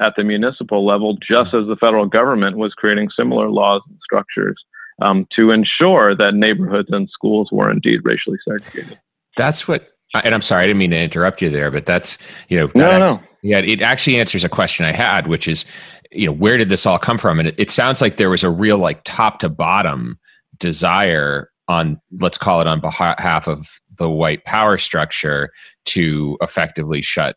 at 0.00 0.14
the 0.16 0.24
municipal 0.24 0.86
level, 0.86 1.14
just 1.16 1.52
as 1.52 1.66
the 1.66 1.76
federal 1.76 2.06
government 2.06 2.56
was 2.56 2.72
creating 2.72 3.10
similar 3.14 3.50
laws 3.50 3.82
and 3.86 3.98
structures 4.02 4.56
um, 5.02 5.26
to 5.36 5.50
ensure 5.50 6.14
that 6.14 6.34
neighborhoods 6.34 6.88
and 6.90 7.08
schools 7.10 7.50
were 7.52 7.70
indeed 7.70 8.00
racially 8.02 8.38
segregated. 8.48 8.98
That's 9.36 9.68
what 9.68 9.92
and 10.14 10.34
I'm 10.34 10.42
sorry, 10.42 10.64
I 10.64 10.66
didn't 10.66 10.78
mean 10.78 10.90
to 10.90 10.98
interrupt 10.98 11.42
you 11.42 11.50
there, 11.50 11.70
but 11.70 11.86
that's 11.86 12.18
you 12.48 12.58
know, 12.58 12.70
no, 12.74 12.84
actually, 12.84 13.00
no. 13.00 13.22
yeah, 13.42 13.58
it 13.58 13.82
actually 13.82 14.18
answers 14.18 14.44
a 14.44 14.48
question 14.48 14.86
I 14.86 14.92
had, 14.92 15.26
which 15.26 15.46
is, 15.46 15.64
you 16.12 16.26
know, 16.26 16.32
where 16.32 16.56
did 16.56 16.68
this 16.68 16.86
all 16.86 16.98
come 16.98 17.18
from? 17.18 17.38
And 17.38 17.48
it, 17.48 17.54
it 17.58 17.70
sounds 17.70 18.00
like 18.00 18.16
there 18.16 18.30
was 18.30 18.42
a 18.42 18.50
real 18.50 18.78
like 18.78 19.02
top 19.04 19.38
to 19.40 19.48
bottom 19.48 20.18
desire 20.58 21.50
on, 21.68 22.00
let's 22.20 22.38
call 22.38 22.60
it 22.60 22.66
on 22.66 22.80
behalf 22.80 23.46
of 23.46 23.68
the 23.98 24.08
white 24.08 24.44
power 24.44 24.78
structure 24.78 25.50
to 25.84 26.38
effectively 26.40 27.02
shut 27.02 27.36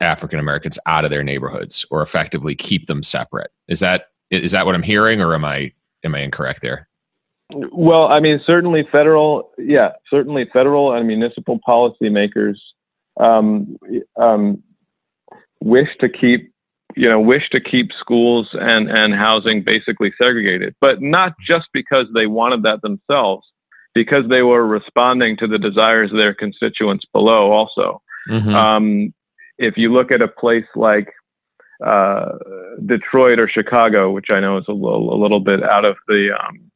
African 0.00 0.38
Americans 0.38 0.78
out 0.86 1.04
of 1.04 1.10
their 1.10 1.24
neighborhoods 1.24 1.84
or 1.90 2.02
effectively 2.02 2.54
keep 2.54 2.86
them 2.86 3.02
separate. 3.02 3.50
Is 3.66 3.80
that 3.80 4.06
is 4.30 4.52
that 4.52 4.66
what 4.66 4.74
I'm 4.74 4.82
hearing, 4.82 5.20
or 5.20 5.34
am 5.34 5.44
I 5.44 5.72
am 6.04 6.14
I 6.14 6.20
incorrect 6.20 6.62
there? 6.62 6.88
Well, 7.50 8.08
I 8.08 8.20
mean, 8.20 8.40
certainly 8.44 8.86
federal, 8.92 9.50
yeah, 9.58 9.92
certainly 10.10 10.46
federal 10.52 10.92
and 10.92 11.06
municipal 11.06 11.58
policymakers 11.66 12.56
um, 13.18 13.78
um, 14.20 14.62
wish 15.60 15.88
to 16.00 16.08
keep, 16.08 16.52
you 16.94 17.08
know, 17.08 17.20
wish 17.20 17.48
to 17.50 17.60
keep 17.60 17.90
schools 17.98 18.48
and 18.52 18.90
and 18.90 19.14
housing 19.14 19.62
basically 19.62 20.12
segregated, 20.20 20.74
but 20.80 21.00
not 21.00 21.34
just 21.40 21.68
because 21.72 22.06
they 22.14 22.26
wanted 22.26 22.64
that 22.64 22.82
themselves, 22.82 23.46
because 23.94 24.28
they 24.28 24.42
were 24.42 24.66
responding 24.66 25.36
to 25.38 25.46
the 25.46 25.58
desires 25.58 26.10
of 26.12 26.18
their 26.18 26.34
constituents 26.34 27.06
below. 27.14 27.50
Also, 27.50 28.02
mm-hmm. 28.28 28.54
um, 28.54 29.14
if 29.56 29.78
you 29.78 29.90
look 29.90 30.12
at 30.12 30.20
a 30.20 30.28
place 30.28 30.66
like 30.76 31.12
uh, 31.84 32.32
Detroit 32.84 33.38
or 33.38 33.48
Chicago, 33.48 34.10
which 34.10 34.30
I 34.30 34.40
know 34.40 34.58
is 34.58 34.64
a 34.68 34.72
little, 34.72 35.14
a 35.14 35.18
little 35.20 35.40
bit 35.40 35.62
out 35.62 35.84
of 35.84 35.96
the 36.08 36.30
um, 36.38 36.70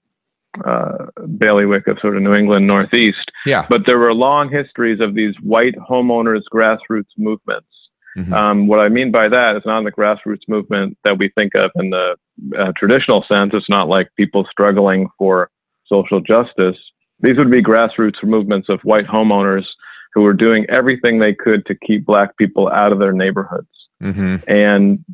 uh, 0.65 1.07
bailiwick 1.39 1.87
of 1.87 1.99
sort 2.01 2.17
of 2.17 2.23
New 2.23 2.35
England 2.35 2.67
Northeast. 2.67 3.31
Yeah. 3.47 3.67
But 3.69 3.87
there 3.87 3.99
were 3.99 4.15
long 4.15 4.51
histories 4.51 5.01
of 5.01 5.15
these 5.15 5.35
white 5.41 5.75
homeowners 5.77 6.43
grassroots 6.53 7.13
movements. 7.17 7.69
Mm-hmm. 8.17 8.33
Um, 8.35 8.67
what 8.67 8.81
I 8.81 8.89
mean 8.89 9.11
by 9.11 9.29
that 9.29 9.57
is 9.57 9.63
not 9.65 9.85
the 9.85 9.93
grassroots 9.93 10.47
movement 10.47 10.99
that 11.05 11.19
we 11.19 11.31
think 11.31 11.55
of 11.55 11.71
in 11.77 11.91
the 11.91 12.17
uh, 12.59 12.73
traditional 12.77 13.25
sense. 13.27 13.53
It's 13.55 13.71
not 13.71 13.89
like 13.89 14.09
people 14.17 14.47
struggling 14.51 15.09
for 15.19 15.51
social 15.87 16.21
justice. 16.21 16.77
These 17.21 17.39
would 17.39 17.51
be 17.51 17.63
grassroots 17.63 18.23
movements 18.23 18.69
of 18.69 18.81
white 18.83 19.07
homeowners 19.07 19.65
who 20.13 20.23
were 20.23 20.35
doing 20.35 20.67
everything 20.69 21.19
they 21.19 21.33
could 21.35 21.65
to 21.67 21.75
keep 21.75 22.05
black 22.05 22.37
people 22.37 22.69
out 22.69 22.93
of 22.93 22.99
their 22.99 23.13
neighborhoods. 23.13 23.69
Mm-hmm. 24.03 24.37
And 24.47 25.05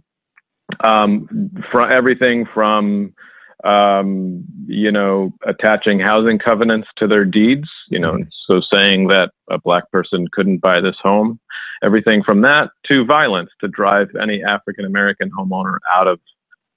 um, 0.80 1.50
from 1.70 1.90
everything 1.90 2.46
from 2.52 3.14
um, 3.64 4.44
you 4.66 4.90
know, 4.92 5.32
attaching 5.46 5.98
housing 5.98 6.38
covenants 6.38 6.88
to 6.96 7.06
their 7.06 7.24
deeds, 7.24 7.68
you 7.88 7.98
know, 7.98 8.12
mm-hmm. 8.12 8.28
so 8.46 8.60
saying 8.72 9.08
that 9.08 9.30
a 9.50 9.58
black 9.58 9.90
person 9.90 10.26
couldn't 10.32 10.58
buy 10.58 10.80
this 10.80 10.96
home, 11.02 11.40
everything 11.82 12.22
from 12.22 12.42
that 12.42 12.70
to 12.86 13.04
violence 13.04 13.50
to 13.60 13.68
drive 13.68 14.08
any 14.20 14.44
African 14.44 14.84
American 14.84 15.30
homeowner 15.30 15.78
out 15.92 16.06
of 16.06 16.20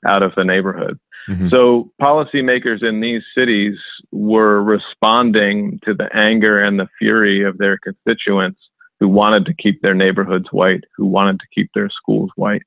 out 0.07 0.23
of 0.23 0.33
the 0.35 0.43
neighborhood. 0.43 0.99
Mm-hmm. 1.29 1.49
So 1.49 1.91
policymakers 2.01 2.83
in 2.83 2.99
these 3.01 3.21
cities 3.35 3.77
were 4.11 4.63
responding 4.63 5.79
to 5.85 5.93
the 5.93 6.09
anger 6.15 6.59
and 6.59 6.79
the 6.79 6.89
fury 6.97 7.43
of 7.43 7.59
their 7.59 7.77
constituents 7.77 8.59
who 8.99 9.07
wanted 9.07 9.45
to 9.45 9.53
keep 9.53 9.81
their 9.81 9.93
neighborhoods 9.93 10.47
white, 10.51 10.83
who 10.95 11.05
wanted 11.05 11.39
to 11.39 11.45
keep 11.53 11.69
their 11.73 11.89
schools 11.89 12.31
white. 12.35 12.63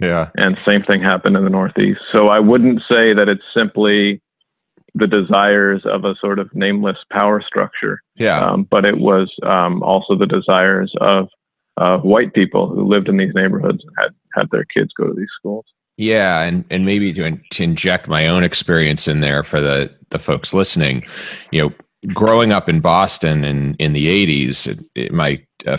Yeah. 0.00 0.30
And 0.36 0.58
same 0.58 0.82
thing 0.82 1.02
happened 1.02 1.36
in 1.36 1.44
the 1.44 1.50
Northeast. 1.50 2.00
So 2.14 2.28
I 2.28 2.40
wouldn't 2.40 2.80
say 2.90 3.12
that 3.12 3.28
it's 3.28 3.44
simply 3.54 4.20
the 4.94 5.06
desires 5.06 5.82
of 5.84 6.04
a 6.04 6.14
sort 6.20 6.38
of 6.38 6.54
nameless 6.54 6.96
power 7.12 7.40
structure. 7.40 8.00
Yeah. 8.16 8.40
Um, 8.40 8.64
but 8.64 8.84
it 8.84 8.98
was 8.98 9.32
um, 9.44 9.82
also 9.82 10.16
the 10.16 10.26
desires 10.26 10.92
of 11.00 11.28
uh, 11.76 11.98
white 11.98 12.34
people 12.34 12.68
who 12.68 12.84
lived 12.84 13.08
in 13.08 13.16
these 13.16 13.34
neighborhoods 13.34 13.84
and 13.84 13.94
had, 13.98 14.14
had 14.34 14.50
their 14.50 14.64
kids 14.64 14.90
go 14.96 15.06
to 15.06 15.14
these 15.14 15.30
schools. 15.38 15.64
Yeah, 15.96 16.42
and, 16.42 16.64
and 16.70 16.86
maybe 16.86 17.12
to, 17.12 17.36
to 17.36 17.62
inject 17.62 18.08
my 18.08 18.26
own 18.26 18.42
experience 18.42 19.06
in 19.06 19.20
there 19.20 19.42
for 19.42 19.60
the, 19.60 19.94
the 20.08 20.18
folks 20.18 20.54
listening, 20.54 21.04
you 21.50 21.62
know, 21.62 21.74
growing 22.14 22.52
up 22.52 22.68
in 22.68 22.80
Boston 22.80 23.44
in, 23.44 23.74
in 23.74 23.92
the 23.92 24.06
80s, 24.06 24.66
it, 24.66 24.78
it, 24.94 25.12
my 25.12 25.44
uh, 25.66 25.76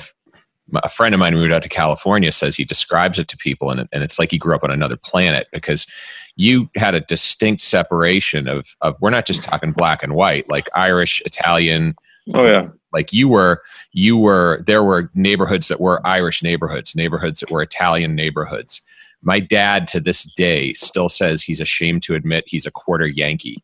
a 0.76 0.90
friend 0.90 1.14
of 1.14 1.20
mine 1.20 1.34
who 1.34 1.40
moved 1.40 1.52
out 1.52 1.64
to 1.64 1.70
California 1.70 2.32
says 2.32 2.56
he 2.56 2.66
describes 2.66 3.20
it 3.20 3.28
to 3.30 3.38
people, 3.38 3.70
and, 3.70 3.88
and 3.92 4.04
it's 4.04 4.20
like 4.20 4.32
he 4.32 4.38
grew 4.38 4.56
up 4.56 4.64
on 4.64 4.72
another 4.72 4.98
planet 4.98 5.48
because 5.52 5.88
you 6.36 6.70
had 6.76 6.96
a 6.96 7.02
distinct 7.02 7.62
separation 7.62 8.48
of 8.48 8.76
of 8.82 8.96
we're 9.02 9.10
not 9.10 9.26
just 9.26 9.44
talking 9.44 9.72
black 9.72 10.04
and 10.04 10.14
white, 10.14 10.50
like 10.50 10.70
Irish, 10.76 11.22
Italian. 11.26 11.96
Oh 12.34 12.46
yeah. 12.46 12.70
Like 12.94 13.14
you 13.14 13.30
were, 13.30 13.62
you 13.94 14.18
were. 14.18 14.64
There 14.66 14.84
were 14.84 15.10
neighborhoods 15.16 15.70
that 15.70 15.80
were 15.80 16.06
Irish 16.06 16.44
neighborhoods, 16.44 16.96
neighborhoods 16.96 17.40
that 17.40 17.50
were 17.50 17.62
Italian 17.62 18.16
neighborhoods. 18.16 18.82
My 19.22 19.40
dad, 19.40 19.88
to 19.90 20.00
this 20.00 20.24
day, 20.36 20.74
still 20.74 21.08
says 21.08 21.42
he's 21.42 21.62
ashamed 21.62 22.04
to 22.04 22.16
admit 22.16 22.44
he's 22.48 22.66
a 22.66 22.72
quarter 22.72 23.08
Yankee 23.08 23.64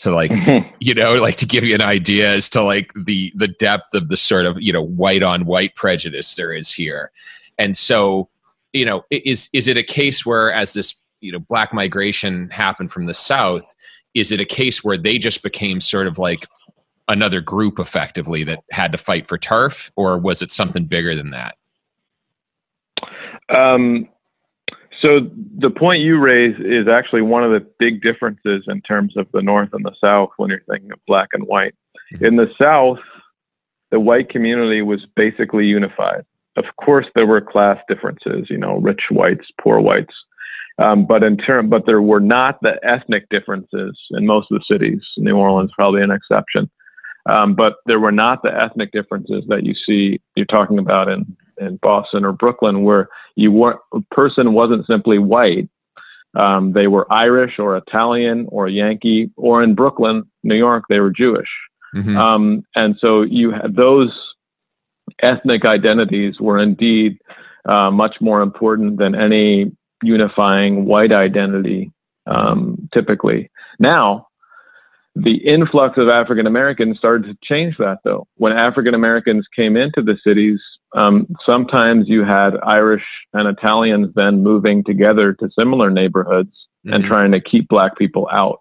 so 0.00 0.12
like, 0.12 0.32
you 0.80 0.94
know, 0.94 1.12
like 1.16 1.36
to 1.36 1.46
give 1.46 1.62
you 1.62 1.74
an 1.74 1.82
idea 1.82 2.32
as 2.32 2.48
to 2.50 2.62
like 2.62 2.90
the 2.94 3.30
the 3.36 3.48
depth 3.48 3.92
of 3.92 4.08
the 4.08 4.16
sort 4.16 4.46
of, 4.46 4.56
you 4.58 4.72
know, 4.72 4.80
white 4.80 5.22
on 5.22 5.44
white 5.44 5.76
prejudice 5.76 6.36
there 6.36 6.54
is 6.54 6.72
here. 6.72 7.10
And 7.58 7.76
so, 7.76 8.30
you 8.72 8.86
know, 8.86 9.04
is 9.10 9.50
is 9.52 9.68
it 9.68 9.76
a 9.76 9.82
case 9.82 10.24
where 10.24 10.54
as 10.54 10.72
this, 10.72 10.94
you 11.20 11.30
know, 11.30 11.38
black 11.38 11.74
migration 11.74 12.48
happened 12.48 12.90
from 12.90 13.04
the 13.04 13.12
south, 13.12 13.74
is 14.14 14.32
it 14.32 14.40
a 14.40 14.46
case 14.46 14.82
where 14.82 14.96
they 14.96 15.18
just 15.18 15.42
became 15.42 15.82
sort 15.82 16.06
of 16.06 16.16
like 16.16 16.46
another 17.08 17.42
group 17.42 17.78
effectively 17.78 18.42
that 18.44 18.64
had 18.70 18.92
to 18.92 18.98
fight 18.98 19.28
for 19.28 19.36
turf 19.36 19.92
or 19.96 20.16
was 20.16 20.40
it 20.40 20.50
something 20.50 20.86
bigger 20.86 21.14
than 21.14 21.28
that? 21.32 21.56
Um 23.50 24.08
so 25.02 25.30
the 25.58 25.70
point 25.70 26.02
you 26.02 26.18
raise 26.18 26.56
is 26.58 26.88
actually 26.88 27.22
one 27.22 27.44
of 27.44 27.52
the 27.52 27.66
big 27.78 28.02
differences 28.02 28.64
in 28.68 28.80
terms 28.82 29.16
of 29.16 29.26
the 29.32 29.42
North 29.42 29.70
and 29.72 29.84
the 29.84 29.94
South 30.02 30.30
when 30.36 30.50
you're 30.50 30.62
thinking 30.68 30.92
of 30.92 30.98
black 31.06 31.28
and 31.32 31.44
white. 31.44 31.74
Mm-hmm. 32.14 32.24
In 32.24 32.36
the 32.36 32.50
South, 32.60 32.98
the 33.90 34.00
white 34.00 34.28
community 34.28 34.82
was 34.82 35.06
basically 35.16 35.66
unified. 35.66 36.24
Of 36.56 36.64
course, 36.82 37.06
there 37.14 37.26
were 37.26 37.40
class 37.40 37.78
differences, 37.88 38.48
you 38.50 38.58
know, 38.58 38.76
rich 38.78 39.04
whites, 39.10 39.46
poor 39.60 39.80
whites. 39.80 40.14
Um, 40.78 41.06
but 41.06 41.22
in 41.22 41.36
term, 41.36 41.68
but 41.68 41.86
there 41.86 42.02
were 42.02 42.20
not 42.20 42.60
the 42.62 42.78
ethnic 42.82 43.28
differences 43.28 43.98
in 44.12 44.26
most 44.26 44.50
of 44.50 44.58
the 44.58 44.74
cities. 44.74 45.02
New 45.18 45.36
Orleans 45.36 45.72
probably 45.74 46.02
an 46.02 46.10
exception. 46.10 46.70
Um, 47.26 47.54
but 47.54 47.76
there 47.86 48.00
were 48.00 48.12
not 48.12 48.42
the 48.42 48.54
ethnic 48.54 48.92
differences 48.92 49.44
that 49.48 49.64
you 49.64 49.74
see 49.74 50.20
you're 50.36 50.46
talking 50.46 50.78
about 50.78 51.08
in 51.08 51.36
in 51.60 51.76
Boston 51.76 52.24
or 52.24 52.32
Brooklyn, 52.32 52.82
where 52.82 53.08
you 53.36 53.52
weren't 53.52 53.80
a 53.94 54.00
person 54.10 54.52
wasn't 54.52 54.86
simply 54.86 55.18
white. 55.18 55.68
Um, 56.40 56.72
they 56.72 56.86
were 56.86 57.12
Irish 57.12 57.58
or 57.58 57.76
Italian 57.76 58.46
or 58.50 58.68
Yankee, 58.68 59.30
or 59.36 59.62
in 59.62 59.74
Brooklyn, 59.74 60.24
New 60.42 60.56
York, 60.56 60.84
they 60.88 61.00
were 61.00 61.10
Jewish. 61.10 61.48
Mm-hmm. 61.94 62.16
Um, 62.16 62.64
and 62.76 62.96
so 63.00 63.22
you 63.22 63.50
had 63.50 63.74
those 63.74 64.12
ethnic 65.22 65.64
identities 65.64 66.40
were 66.40 66.58
indeed 66.58 67.18
uh, 67.68 67.90
much 67.90 68.16
more 68.20 68.42
important 68.42 68.98
than 68.98 69.14
any 69.14 69.72
unifying 70.02 70.86
white 70.86 71.12
identity 71.12 71.92
um, 72.26 72.88
typically. 72.94 73.50
Now, 73.78 74.28
the 75.14 75.36
influx 75.36 75.98
of 75.98 76.08
African 76.08 76.46
Americans 76.46 76.98
started 76.98 77.26
to 77.26 77.38
change 77.42 77.76
that, 77.78 77.98
though. 78.04 78.26
When 78.36 78.52
African 78.52 78.94
Americans 78.94 79.46
came 79.54 79.76
into 79.76 80.02
the 80.02 80.16
cities, 80.24 80.60
um, 80.94 81.26
sometimes 81.44 82.08
you 82.08 82.24
had 82.24 82.50
Irish 82.62 83.04
and 83.32 83.48
Italians 83.48 84.12
then 84.14 84.42
moving 84.42 84.84
together 84.84 85.32
to 85.34 85.50
similar 85.58 85.90
neighborhoods 85.90 86.52
mm-hmm. 86.86 86.94
and 86.94 87.04
trying 87.04 87.32
to 87.32 87.40
keep 87.40 87.68
Black 87.68 87.96
people 87.96 88.28
out. 88.32 88.60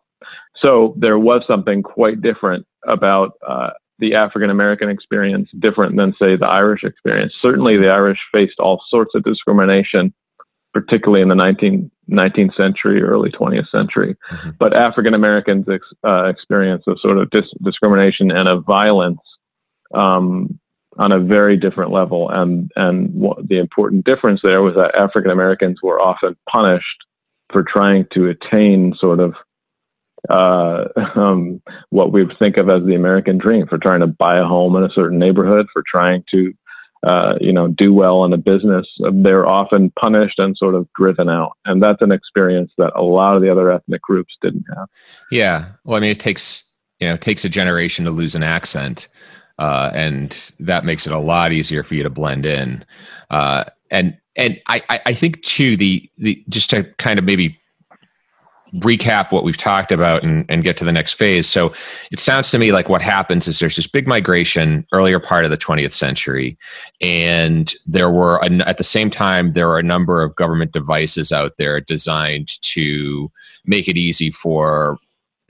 So 0.61 0.95
there 0.97 1.19
was 1.19 1.43
something 1.47 1.83
quite 1.83 2.21
different 2.21 2.65
about 2.87 3.33
uh, 3.47 3.69
the 3.99 4.15
African 4.15 4.49
American 4.49 4.89
experience, 4.89 5.49
different 5.59 5.95
than, 5.97 6.13
say, 6.19 6.35
the 6.35 6.47
Irish 6.47 6.83
experience. 6.83 7.33
Certainly, 7.41 7.77
the 7.77 7.91
Irish 7.91 8.19
faced 8.31 8.59
all 8.59 8.81
sorts 8.89 9.13
of 9.15 9.23
discrimination 9.23 10.13
particularly 10.81 11.21
in 11.21 11.29
the 11.29 11.35
19, 11.35 11.89
19th 12.09 12.55
century, 12.55 13.01
early 13.01 13.31
20th 13.31 13.69
century. 13.69 14.15
Mm-hmm. 14.31 14.49
But 14.59 14.75
African 14.75 15.13
Americans' 15.13 15.65
ex, 15.71 15.85
uh, 16.05 16.25
experience 16.25 16.83
of 16.87 16.99
sort 17.01 17.17
of 17.17 17.29
dis- 17.29 17.53
discrimination 17.63 18.31
and 18.31 18.47
of 18.47 18.65
violence 18.65 19.19
um, 19.93 20.59
on 20.97 21.11
a 21.11 21.19
very 21.19 21.57
different 21.57 21.91
level. 21.91 22.29
And 22.29 22.71
and 22.75 23.13
the 23.47 23.59
important 23.59 24.05
difference 24.05 24.41
there 24.43 24.61
was 24.61 24.75
that 24.75 24.95
African 24.95 25.31
Americans 25.31 25.79
were 25.81 25.99
often 25.99 26.35
punished 26.49 27.05
for 27.51 27.63
trying 27.63 28.05
to 28.13 28.27
attain 28.27 28.93
sort 28.99 29.19
of 29.19 29.33
uh, 30.29 30.85
um, 31.15 31.61
what 31.89 32.11
we 32.11 32.25
think 32.39 32.57
of 32.57 32.69
as 32.69 32.83
the 32.85 32.95
American 32.95 33.37
dream, 33.37 33.67
for 33.67 33.77
trying 33.77 34.01
to 34.01 34.07
buy 34.07 34.37
a 34.37 34.45
home 34.45 34.75
in 34.75 34.83
a 34.83 34.93
certain 34.93 35.19
neighborhood, 35.19 35.67
for 35.71 35.83
trying 35.87 36.23
to 36.31 36.53
uh, 37.03 37.35
you 37.39 37.53
know, 37.53 37.67
do 37.67 37.93
well 37.93 38.25
in 38.25 38.33
a 38.33 38.37
business, 38.37 38.85
they're 39.13 39.47
often 39.47 39.91
punished 39.91 40.37
and 40.37 40.57
sort 40.57 40.75
of 40.75 40.87
driven 40.95 41.29
out. 41.29 41.53
And 41.65 41.81
that's 41.81 42.01
an 42.01 42.11
experience 42.11 42.71
that 42.77 42.91
a 42.95 43.01
lot 43.01 43.35
of 43.35 43.41
the 43.41 43.49
other 43.49 43.71
ethnic 43.71 44.01
groups 44.01 44.35
didn't 44.41 44.65
have. 44.75 44.87
Yeah. 45.31 45.69
Well, 45.85 45.97
I 45.97 46.01
mean, 46.01 46.11
it 46.11 46.19
takes, 46.19 46.63
you 46.99 47.07
know, 47.07 47.13
it 47.13 47.21
takes 47.21 47.45
a 47.45 47.49
generation 47.49 48.05
to 48.05 48.11
lose 48.11 48.35
an 48.35 48.43
accent. 48.43 49.07
Uh, 49.57 49.91
and 49.93 50.53
that 50.59 50.85
makes 50.85 51.05
it 51.05 51.13
a 51.13 51.19
lot 51.19 51.51
easier 51.51 51.83
for 51.83 51.95
you 51.95 52.03
to 52.03 52.09
blend 52.09 52.45
in. 52.45 52.83
Uh, 53.29 53.65
and, 53.91 54.17
and 54.35 54.59
I, 54.67 55.01
I 55.05 55.13
think 55.13 55.41
too, 55.43 55.75
the, 55.75 56.09
the, 56.17 56.43
just 56.47 56.69
to 56.69 56.83
kind 56.97 57.19
of 57.19 57.25
maybe 57.25 57.58
recap 58.75 59.31
what 59.31 59.43
we've 59.43 59.57
talked 59.57 59.91
about 59.91 60.23
and, 60.23 60.45
and 60.49 60.63
get 60.63 60.77
to 60.77 60.85
the 60.85 60.91
next 60.91 61.13
phase. 61.13 61.47
So 61.47 61.73
it 62.11 62.19
sounds 62.19 62.51
to 62.51 62.57
me 62.57 62.71
like 62.71 62.89
what 62.89 63.01
happens 63.01 63.47
is 63.47 63.59
there's 63.59 63.75
this 63.75 63.87
big 63.87 64.07
migration 64.07 64.85
earlier 64.93 65.19
part 65.19 65.45
of 65.45 65.51
the 65.51 65.57
20th 65.57 65.93
century, 65.93 66.57
and 67.01 67.73
there 67.85 68.11
were 68.11 68.43
at 68.43 68.77
the 68.77 68.83
same 68.83 69.09
time 69.09 69.53
there 69.53 69.69
are 69.69 69.79
a 69.79 69.83
number 69.83 70.21
of 70.21 70.35
government 70.35 70.71
devices 70.71 71.31
out 71.31 71.53
there 71.57 71.81
designed 71.81 72.61
to 72.61 73.31
make 73.65 73.87
it 73.87 73.97
easy 73.97 74.31
for 74.31 74.97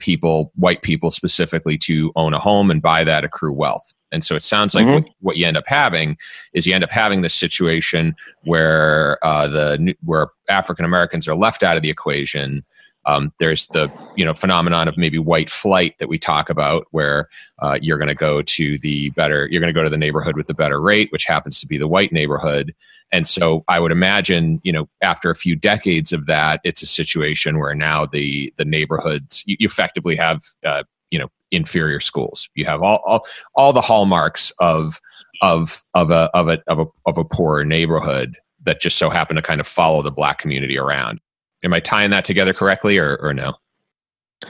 people, 0.00 0.50
white 0.56 0.82
people 0.82 1.10
specifically, 1.10 1.78
to 1.78 2.12
own 2.16 2.34
a 2.34 2.38
home 2.38 2.70
and 2.70 2.82
buy 2.82 3.04
that 3.04 3.24
accrue 3.24 3.52
wealth. 3.52 3.92
And 4.12 4.24
so 4.24 4.34
it 4.34 4.42
sounds 4.42 4.74
like 4.74 4.84
mm-hmm. 4.84 5.04
what, 5.04 5.10
what, 5.20 5.36
you 5.36 5.46
end 5.46 5.56
up 5.56 5.66
having 5.66 6.16
is 6.52 6.66
you 6.66 6.74
end 6.74 6.82
up 6.82 6.90
having 6.90 7.20
this 7.20 7.34
situation 7.34 8.16
where 8.42 9.24
uh, 9.24 9.46
the 9.46 9.94
where 10.04 10.28
African 10.48 10.84
Americans 10.84 11.28
are 11.28 11.36
left 11.36 11.62
out 11.62 11.76
of 11.76 11.82
the 11.82 11.90
equation. 11.90 12.64
Um, 13.06 13.32
there's 13.38 13.66
the 13.68 13.90
you 14.16 14.24
know 14.24 14.34
phenomenon 14.34 14.88
of 14.88 14.96
maybe 14.98 15.18
white 15.18 15.50
flight 15.50 15.98
that 15.98 16.08
we 16.08 16.18
talk 16.18 16.50
about, 16.50 16.86
where 16.90 17.28
uh, 17.60 17.78
you're 17.80 17.98
going 17.98 18.08
to 18.08 18.14
go 18.14 18.42
to 18.42 18.78
the 18.78 19.10
better, 19.10 19.48
you're 19.50 19.60
going 19.60 19.72
to 19.72 19.78
go 19.78 19.84
to 19.84 19.90
the 19.90 19.96
neighborhood 19.96 20.36
with 20.36 20.46
the 20.46 20.54
better 20.54 20.80
rate, 20.80 21.10
which 21.12 21.24
happens 21.24 21.60
to 21.60 21.66
be 21.66 21.78
the 21.78 21.88
white 21.88 22.12
neighborhood. 22.12 22.74
And 23.12 23.26
so 23.26 23.64
I 23.68 23.80
would 23.80 23.92
imagine, 23.92 24.60
you 24.62 24.72
know, 24.72 24.88
after 25.02 25.30
a 25.30 25.34
few 25.34 25.56
decades 25.56 26.12
of 26.12 26.26
that, 26.26 26.60
it's 26.62 26.82
a 26.82 26.86
situation 26.86 27.58
where 27.58 27.74
now 27.74 28.06
the 28.06 28.52
the 28.56 28.64
neighborhoods 28.64 29.42
you, 29.46 29.56
you 29.58 29.66
effectively 29.66 30.16
have 30.16 30.42
uh, 30.64 30.82
you 31.10 31.18
know 31.18 31.28
inferior 31.50 32.00
schools. 32.00 32.48
You 32.54 32.66
have 32.66 32.82
all 32.82 33.02
all, 33.06 33.26
all 33.54 33.72
the 33.72 33.80
hallmarks 33.80 34.52
of 34.60 35.00
of 35.42 35.82
of 35.94 36.10
a 36.10 36.30
of 36.34 36.48
a 36.48 36.62
of 36.66 36.78
a 36.80 36.86
of 37.06 37.18
a 37.18 37.24
poorer 37.24 37.64
neighborhood 37.64 38.38
that 38.64 38.80
just 38.80 38.98
so 38.98 39.10
happen 39.10 39.36
to 39.36 39.42
kind 39.42 39.60
of 39.60 39.66
follow 39.66 40.02
the 40.02 40.10
black 40.10 40.38
community 40.38 40.78
around. 40.78 41.20
Am 41.64 41.72
I 41.72 41.80
tying 41.80 42.10
that 42.10 42.24
together 42.24 42.52
correctly, 42.52 42.98
or 42.98 43.16
or 43.16 43.34
no? 43.34 43.54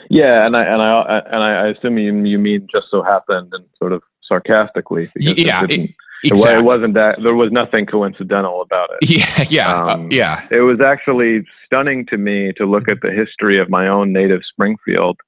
Yeah, 0.09 0.47
and 0.47 0.57
I 0.57 0.65
and 0.65 0.83
I 0.83 1.19
and 1.27 1.43
I 1.43 1.69
assume 1.69 1.99
you 1.99 2.15
you 2.25 2.39
mean 2.39 2.67
just 2.73 2.87
so 2.91 3.03
happened 3.03 3.53
and 3.53 3.65
sort 3.79 3.93
of 3.93 4.03
sarcastically. 4.23 5.11
Yeah, 5.17 5.65
it, 5.69 5.91
exactly. 6.23 6.55
it, 6.55 6.65
wasn't 6.65 6.95
that 6.95 7.19
there 7.23 7.35
was 7.35 7.51
nothing 7.51 7.87
coincidental 7.87 8.63
about 8.63 8.91
it. 9.01 9.11
Yeah, 9.11 9.45
yeah, 9.51 9.75
uh, 9.75 9.95
um, 9.95 10.07
uh, 10.07 10.09
yeah. 10.11 10.47
It 10.51 10.61
was 10.61 10.81
actually 10.81 11.45
stunning 11.67 12.07
to 12.07 12.17
me 12.17 12.53
to 12.57 12.67
look 12.67 12.91
at 12.91 13.01
the 13.03 13.11
history 13.11 13.59
of 13.59 13.69
my 13.69 13.89
own 13.89 14.13
native 14.13 14.43
Springfield 14.49 15.19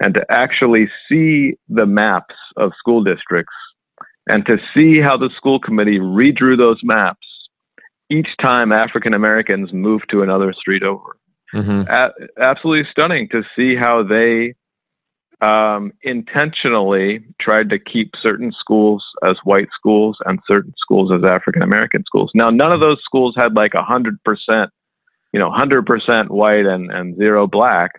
and 0.00 0.14
to 0.14 0.26
actually 0.30 0.88
see 1.08 1.54
the 1.68 1.86
maps 1.86 2.34
of 2.56 2.72
school 2.78 3.02
districts 3.02 3.54
and 4.26 4.44
to 4.46 4.58
see 4.74 5.00
how 5.00 5.16
the 5.16 5.30
school 5.36 5.60
committee 5.60 5.98
redrew 5.98 6.56
those 6.56 6.80
maps 6.82 7.25
each 8.10 8.28
time 8.42 8.72
African 8.72 9.14
Americans 9.14 9.72
moved 9.72 10.06
to 10.10 10.22
another 10.22 10.52
street 10.52 10.82
over. 10.82 11.16
Mm-hmm. 11.54 11.90
A- 11.90 12.42
absolutely 12.42 12.88
stunning 12.90 13.28
to 13.30 13.42
see 13.54 13.76
how 13.76 14.02
they 14.02 14.54
um, 15.40 15.92
intentionally 16.02 17.24
tried 17.40 17.70
to 17.70 17.78
keep 17.78 18.12
certain 18.20 18.52
schools 18.52 19.04
as 19.24 19.36
white 19.44 19.68
schools 19.74 20.16
and 20.24 20.40
certain 20.46 20.74
schools 20.78 21.12
as 21.12 21.28
African 21.28 21.62
American 21.62 22.04
schools. 22.04 22.30
Now, 22.34 22.48
none 22.48 22.72
of 22.72 22.80
those 22.80 22.98
schools 23.04 23.34
had 23.36 23.54
like 23.54 23.74
a 23.74 23.82
hundred 23.82 24.22
percent, 24.24 24.70
you 25.32 25.40
know, 25.40 25.50
hundred 25.50 25.84
percent 25.86 26.30
white 26.30 26.66
and, 26.66 26.90
and 26.90 27.16
zero 27.16 27.46
black, 27.46 27.92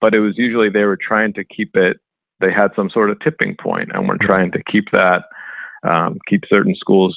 but 0.00 0.14
it 0.14 0.20
was 0.20 0.36
usually 0.36 0.68
they 0.68 0.84
were 0.84 0.98
trying 0.98 1.32
to 1.34 1.44
keep 1.44 1.76
it. 1.76 1.98
They 2.40 2.52
had 2.52 2.72
some 2.74 2.90
sort 2.90 3.10
of 3.10 3.20
tipping 3.20 3.56
point, 3.56 3.90
and 3.94 4.08
were 4.08 4.18
trying 4.18 4.50
to 4.52 4.62
keep 4.64 4.90
that, 4.92 5.24
um, 5.84 6.18
keep 6.28 6.42
certain 6.52 6.74
schools 6.74 7.16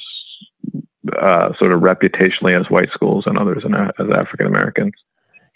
uh, 1.20 1.52
sort 1.58 1.72
of 1.72 1.80
reputationally 1.80 2.58
as 2.58 2.70
white 2.70 2.90
schools 2.92 3.24
and 3.26 3.38
others 3.38 3.62
and 3.64 3.74
as 3.74 4.16
African 4.16 4.46
Americans. 4.46 4.94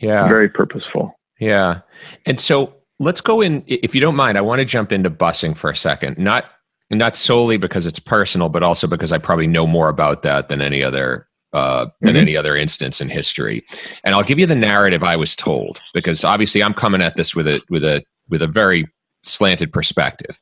Yeah, 0.01 0.27
very 0.29 0.49
purposeful. 0.49 1.19
Yeah, 1.39 1.81
and 2.27 2.41
so 2.41 2.75
let's 2.99 3.21
go 3.21 3.41
in, 3.41 3.63
if 3.67 3.95
you 3.95 4.01
don't 4.01 4.17
mind. 4.17 4.39
I 4.39 4.43
want 4.43 4.61
to 4.61 4.65
jump 4.65 4.93
into 4.93 5.11
busing 5.11 5.57
for 5.57 5.71
a 5.71 5.77
second, 5.77 6.19
not 6.19 6.45
not 6.91 7.17
solely 7.17 7.57
because 7.57 7.87
it's 7.87 8.01
personal, 8.01 8.49
but 8.49 8.63
also 8.63 8.87
because 8.87 9.13
I 9.13 9.19
probably 9.19 9.47
know 9.47 9.67
more 9.67 9.89
about 9.89 10.23
that 10.23 10.49
than 10.49 10.61
any 10.61 10.83
other 10.83 11.29
uh, 11.53 11.87
than 12.01 12.15
mm-hmm. 12.15 12.23
any 12.23 12.37
other 12.37 12.57
instance 12.57 13.01
in 13.01 13.09
history. 13.09 13.65
And 14.05 14.15
I'll 14.15 14.23
give 14.23 14.39
you 14.39 14.47
the 14.47 14.55
narrative 14.55 15.03
I 15.03 15.17
was 15.17 15.35
told 15.35 15.81
because 15.95 16.25
obviously 16.25 16.63
I'm 16.63 16.75
coming 16.75 17.03
at 17.03 17.17
this 17.17 17.35
with 17.35 17.47
a 17.47 17.61
with 17.71 17.85
a 17.85 18.03
with 18.29 18.43
a 18.43 18.47
very 18.47 18.87
slanted 19.23 19.73
perspective. 19.73 20.41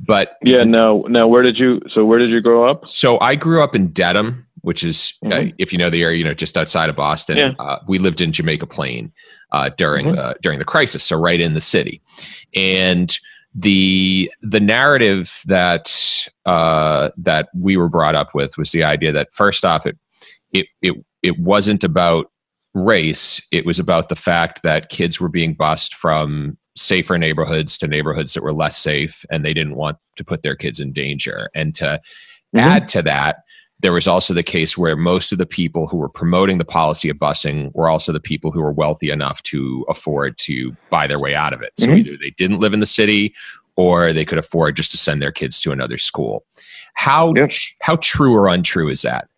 But 0.00 0.36
yeah, 0.42 0.64
no, 0.64 1.02
no. 1.02 1.28
Where 1.28 1.42
did 1.42 1.58
you? 1.58 1.80
So 1.92 2.04
where 2.04 2.18
did 2.18 2.30
you 2.30 2.40
grow 2.40 2.68
up? 2.68 2.86
So 2.86 3.18
I 3.20 3.34
grew 3.34 3.62
up 3.62 3.74
in 3.74 3.88
Dedham, 3.88 4.46
which 4.62 4.82
is 4.82 5.14
uh, 5.24 5.28
mm-hmm. 5.28 5.48
uh, 5.48 5.52
if 5.58 5.72
you 5.72 5.78
know 5.78 5.90
the 5.90 6.02
area, 6.02 6.18
you 6.18 6.24
know, 6.24 6.34
just 6.34 6.58
outside 6.58 6.88
of 6.88 6.96
Boston. 6.96 7.36
Yeah. 7.36 7.52
Uh, 7.58 7.78
we 7.86 7.98
lived 7.98 8.20
in 8.20 8.32
Jamaica 8.32 8.66
Plain 8.66 9.12
uh, 9.52 9.70
during 9.76 10.06
mm-hmm. 10.06 10.16
the 10.16 10.36
during 10.42 10.58
the 10.58 10.64
crisis, 10.64 11.04
so 11.04 11.18
right 11.18 11.40
in 11.40 11.54
the 11.54 11.60
city, 11.60 12.02
and 12.54 13.18
the 13.54 14.30
the 14.42 14.60
narrative 14.60 15.40
that 15.46 16.28
uh, 16.44 17.10
that 17.16 17.48
we 17.54 17.76
were 17.76 17.88
brought 17.88 18.14
up 18.14 18.34
with 18.34 18.58
was 18.58 18.72
the 18.72 18.84
idea 18.84 19.12
that 19.12 19.32
first 19.32 19.64
off, 19.64 19.86
it 19.86 19.96
it 20.52 20.66
it 20.82 20.94
it 21.22 21.38
wasn't 21.38 21.82
about 21.82 22.30
race. 22.74 23.40
It 23.50 23.64
was 23.64 23.78
about 23.78 24.10
the 24.10 24.16
fact 24.16 24.62
that 24.62 24.90
kids 24.90 25.20
were 25.20 25.30
being 25.30 25.54
bused 25.54 25.94
from 25.94 26.58
safer 26.76 27.18
neighborhoods 27.18 27.78
to 27.78 27.88
neighborhoods 27.88 28.34
that 28.34 28.42
were 28.42 28.52
less 28.52 28.76
safe, 28.76 29.24
and 29.30 29.44
they 29.44 29.54
didn't 29.54 29.76
want 29.76 29.98
to 30.16 30.24
put 30.24 30.42
their 30.42 30.54
kids 30.54 30.78
in 30.80 30.92
danger. 30.92 31.50
And 31.54 31.74
to 31.76 31.84
mm-hmm. 31.84 32.58
add 32.58 32.88
to 32.88 33.02
that, 33.02 33.38
there 33.80 33.92
was 33.92 34.08
also 34.08 34.32
the 34.32 34.42
case 34.42 34.78
where 34.78 34.96
most 34.96 35.32
of 35.32 35.38
the 35.38 35.46
people 35.46 35.86
who 35.86 35.98
were 35.98 36.08
promoting 36.08 36.58
the 36.58 36.64
policy 36.64 37.10
of 37.10 37.18
busing 37.18 37.74
were 37.74 37.88
also 37.88 38.12
the 38.12 38.20
people 38.20 38.50
who 38.50 38.60
were 38.60 38.72
wealthy 38.72 39.10
enough 39.10 39.42
to 39.44 39.84
afford 39.88 40.38
to 40.38 40.74
buy 40.88 41.06
their 41.06 41.18
way 41.18 41.34
out 41.34 41.52
of 41.52 41.60
it. 41.60 41.72
So 41.78 41.88
mm-hmm. 41.88 41.96
either 41.96 42.16
they 42.16 42.30
didn't 42.30 42.60
live 42.60 42.72
in 42.72 42.80
the 42.80 42.86
city 42.86 43.34
or 43.76 44.12
they 44.12 44.24
could 44.24 44.38
afford 44.38 44.76
just 44.76 44.90
to 44.92 44.96
send 44.96 45.20
their 45.20 45.32
kids 45.32 45.60
to 45.60 45.72
another 45.72 45.98
school. 45.98 46.46
How 46.94 47.34
how 47.82 47.96
true 47.96 48.34
or 48.34 48.48
untrue 48.48 48.88
is 48.88 49.02
that? 49.02 49.28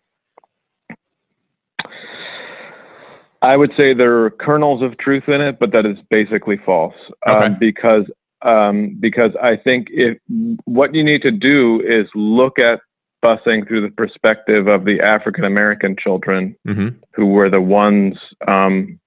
I 3.41 3.55
would 3.55 3.71
say 3.77 3.93
there 3.93 4.23
are 4.23 4.29
kernels 4.31 4.81
of 4.81 4.97
truth 4.97 5.23
in 5.27 5.41
it, 5.41 5.59
but 5.59 5.71
that 5.71 5.85
is 5.85 5.97
basically 6.09 6.57
false. 6.57 6.95
Um, 7.25 7.35
okay. 7.35 7.45
Um, 7.45 7.57
because 7.59 8.05
um, 8.41 8.97
because 8.99 9.31
I 9.41 9.57
think 9.57 9.87
if 9.91 10.17
what 10.65 10.95
you 10.95 11.03
need 11.03 11.21
to 11.23 11.31
do 11.31 11.81
is 11.81 12.07
look 12.15 12.57
at 12.59 12.79
busing 13.23 13.67
through 13.67 13.81
the 13.81 13.91
perspective 13.91 14.67
of 14.67 14.85
the 14.85 15.01
African 15.01 15.43
American 15.43 15.95
children 15.97 16.55
mm-hmm. 16.67 16.89
who 17.13 17.25
were 17.27 17.49
the 17.49 17.61
ones 17.61 18.17
um, 18.47 18.99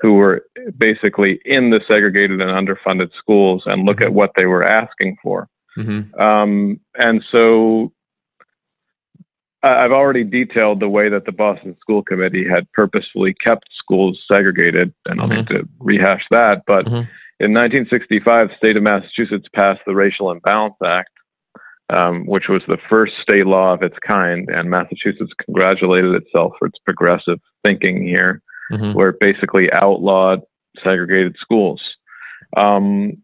who 0.00 0.14
were 0.14 0.44
basically 0.78 1.40
in 1.44 1.70
the 1.70 1.80
segregated 1.86 2.40
and 2.40 2.50
underfunded 2.50 3.10
schools, 3.18 3.62
and 3.66 3.84
look 3.84 3.98
mm-hmm. 3.98 4.06
at 4.06 4.14
what 4.14 4.32
they 4.36 4.46
were 4.46 4.66
asking 4.66 5.16
for. 5.22 5.48
Mm-hmm. 5.76 6.20
Um, 6.20 6.80
and 6.96 7.24
so 7.30 7.92
I've 9.62 9.92
already 9.92 10.24
detailed 10.24 10.80
the 10.80 10.88
way 10.88 11.10
that 11.10 11.26
the 11.26 11.32
Boston 11.32 11.76
School 11.80 12.02
Committee 12.02 12.46
had 12.48 12.70
purposefully 12.72 13.34
kept 13.34 13.68
schools 13.78 14.18
segregated, 14.32 14.94
and 15.06 15.20
I'll 15.20 15.28
mm-hmm. 15.28 15.36
need 15.36 15.46
to 15.48 15.68
rehash 15.78 16.22
that. 16.30 16.62
But 16.66 16.86
mm-hmm. 16.86 17.10
in 17.40 17.52
1965, 17.52 18.48
the 18.48 18.56
state 18.56 18.76
of 18.78 18.82
Massachusetts 18.82 19.48
passed 19.54 19.80
the 19.86 19.94
Racial 19.94 20.30
Imbalance 20.30 20.76
Act, 20.82 21.10
um, 21.90 22.24
which 22.24 22.48
was 22.48 22.62
the 22.68 22.78
first 22.88 23.12
state 23.20 23.46
law 23.46 23.74
of 23.74 23.82
its 23.82 23.96
kind, 24.06 24.48
and 24.48 24.70
Massachusetts 24.70 25.32
congratulated 25.44 26.14
itself 26.14 26.54
for 26.58 26.68
its 26.68 26.78
progressive 26.78 27.38
thinking 27.62 28.02
here, 28.02 28.40
mm-hmm. 28.72 28.94
where 28.94 29.10
it 29.10 29.20
basically 29.20 29.70
outlawed 29.72 30.40
segregated 30.82 31.36
schools. 31.38 31.82
Um, 32.56 33.18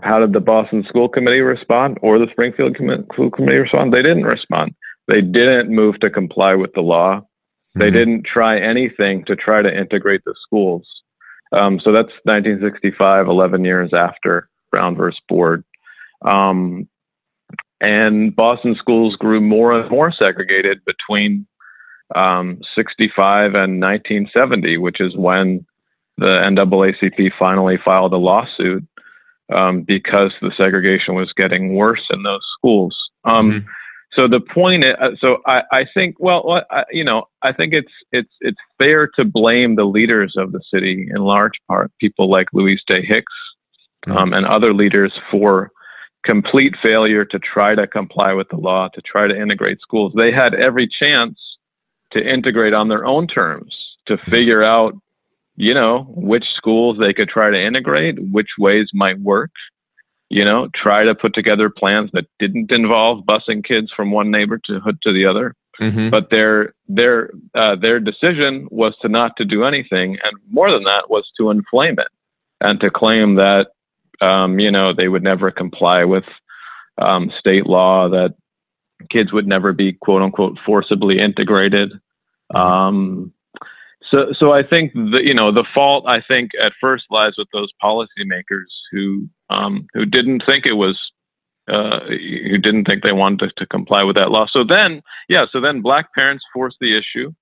how 0.00 0.20
did 0.20 0.32
the 0.32 0.40
Boston 0.40 0.84
School 0.88 1.08
Committee 1.08 1.40
respond, 1.40 1.98
or 2.02 2.20
the 2.20 2.30
Springfield 2.30 2.76
School 2.76 3.30
Committee 3.32 3.58
respond? 3.58 3.92
They 3.92 4.02
didn't 4.02 4.24
respond 4.24 4.76
they 5.08 5.20
didn't 5.20 5.74
move 5.74 5.98
to 6.00 6.10
comply 6.10 6.54
with 6.54 6.72
the 6.74 6.80
law. 6.80 7.22
They 7.74 7.86
mm-hmm. 7.86 7.96
didn't 7.96 8.26
try 8.26 8.60
anything 8.60 9.24
to 9.26 9.36
try 9.36 9.62
to 9.62 9.76
integrate 9.76 10.22
the 10.24 10.34
schools. 10.42 10.86
Um, 11.52 11.80
so 11.80 11.92
that's 11.92 12.12
1965, 12.24 13.26
11 13.26 13.64
years 13.64 13.90
after 13.94 14.48
Brown 14.70 14.96
versus 14.96 15.20
Board. 15.28 15.64
Um, 16.24 16.88
and 17.80 18.34
Boston 18.34 18.76
schools 18.78 19.16
grew 19.16 19.40
more 19.40 19.72
and 19.72 19.90
more 19.90 20.12
segregated 20.12 20.80
between 20.84 21.46
um, 22.14 22.60
65 22.74 23.54
and 23.54 23.80
1970, 23.80 24.78
which 24.78 25.00
is 25.00 25.16
when 25.16 25.66
the 26.16 26.42
NAACP 26.44 27.32
finally 27.38 27.78
filed 27.84 28.12
a 28.12 28.18
lawsuit 28.18 28.86
um, 29.52 29.82
because 29.82 30.32
the 30.40 30.52
segregation 30.56 31.14
was 31.14 31.32
getting 31.36 31.74
worse 31.74 32.06
in 32.10 32.22
those 32.22 32.46
schools. 32.56 32.96
Um, 33.24 33.50
mm-hmm 33.50 33.68
so 34.14 34.28
the 34.28 34.40
point 34.40 34.84
is, 34.84 34.94
uh, 35.00 35.10
so 35.18 35.38
I, 35.46 35.62
I 35.72 35.86
think, 35.94 36.16
well, 36.18 36.64
I, 36.70 36.84
you 36.90 37.04
know, 37.04 37.24
I 37.42 37.52
think 37.52 37.72
it's 37.72 37.92
it's 38.10 38.32
it's 38.40 38.58
fair 38.78 39.08
to 39.16 39.24
blame 39.24 39.76
the 39.76 39.84
leaders 39.84 40.34
of 40.36 40.52
the 40.52 40.60
city 40.72 41.08
in 41.10 41.22
large 41.22 41.58
part, 41.68 41.90
people 41.98 42.30
like 42.30 42.48
Louise 42.52 42.82
Day 42.86 43.02
Hicks 43.02 43.32
mm-hmm. 44.06 44.16
um, 44.16 44.32
and 44.34 44.44
other 44.46 44.74
leaders 44.74 45.12
for 45.30 45.70
complete 46.24 46.74
failure 46.82 47.24
to 47.24 47.38
try 47.38 47.74
to 47.74 47.86
comply 47.86 48.32
with 48.32 48.48
the 48.50 48.56
law, 48.56 48.88
to 48.88 49.00
try 49.00 49.26
to 49.26 49.40
integrate 49.40 49.80
schools. 49.80 50.12
They 50.14 50.30
had 50.30 50.54
every 50.54 50.86
chance 50.86 51.38
to 52.12 52.22
integrate 52.22 52.74
on 52.74 52.88
their 52.88 53.06
own 53.06 53.26
terms, 53.26 53.74
to 54.06 54.16
mm-hmm. 54.16 54.30
figure 54.30 54.62
out 54.62 54.94
you 55.56 55.74
know, 55.74 56.04
which 56.08 56.46
schools 56.54 56.98
they 56.98 57.12
could 57.12 57.28
try 57.28 57.50
to 57.50 57.60
integrate, 57.60 58.18
which 58.30 58.48
ways 58.58 58.88
might 58.94 59.20
work. 59.20 59.50
You 60.32 60.46
know, 60.46 60.68
try 60.74 61.04
to 61.04 61.14
put 61.14 61.34
together 61.34 61.68
plans 61.68 62.10
that 62.14 62.24
didn't 62.38 62.72
involve 62.72 63.26
busing 63.26 63.62
kids 63.62 63.92
from 63.94 64.10
one 64.10 64.30
neighbor 64.30 64.58
to 64.64 64.80
hood 64.80 64.96
to 65.02 65.12
the 65.12 65.26
other. 65.26 65.54
Mm-hmm. 65.78 66.08
But 66.08 66.30
their 66.30 66.74
their 66.88 67.30
uh, 67.54 67.76
their 67.76 68.00
decision 68.00 68.66
was 68.70 68.94
to 69.02 69.08
not 69.08 69.36
to 69.36 69.44
do 69.44 69.64
anything, 69.64 70.16
and 70.24 70.32
more 70.48 70.70
than 70.70 70.84
that 70.84 71.10
was 71.10 71.30
to 71.38 71.50
inflame 71.50 71.98
it 71.98 72.08
and 72.62 72.80
to 72.80 72.90
claim 72.90 73.34
that 73.34 73.68
um, 74.22 74.58
you 74.58 74.70
know 74.70 74.92
they 74.92 75.08
would 75.08 75.22
never 75.22 75.50
comply 75.50 76.04
with 76.04 76.24
um, 76.98 77.30
state 77.38 77.66
law, 77.66 78.08
that 78.08 78.34
kids 79.10 79.32
would 79.32 79.46
never 79.46 79.72
be 79.72 79.92
quote 79.92 80.22
unquote 80.22 80.58
forcibly 80.64 81.18
integrated. 81.18 81.92
Mm-hmm. 82.54 82.56
Um, 82.56 83.32
so, 84.12 84.32
so 84.38 84.52
I 84.52 84.62
think 84.62 84.92
the 84.92 85.22
you 85.24 85.34
know 85.34 85.50
the 85.50 85.64
fault 85.74 86.04
I 86.06 86.20
think 86.20 86.50
at 86.60 86.72
first 86.80 87.06
lies 87.10 87.32
with 87.38 87.48
those 87.52 87.70
policymakers 87.82 88.68
who 88.92 89.28
um, 89.48 89.86
who 89.94 90.04
didn't 90.04 90.42
think 90.46 90.66
it 90.66 90.74
was 90.74 90.98
uh, 91.68 92.00
who 92.06 92.58
didn't 92.58 92.84
think 92.84 93.02
they 93.02 93.12
wanted 93.12 93.38
to, 93.40 93.52
to, 93.56 93.66
comply 93.66 94.02
with 94.02 94.16
that 94.16 94.30
law. 94.30 94.46
So 94.50 94.64
then, 94.64 95.00
yeah, 95.28 95.46
so 95.50 95.60
then 95.60 95.80
black 95.80 96.12
parents 96.12 96.44
forced 96.52 96.78
the 96.80 96.96
issue, 96.96 97.32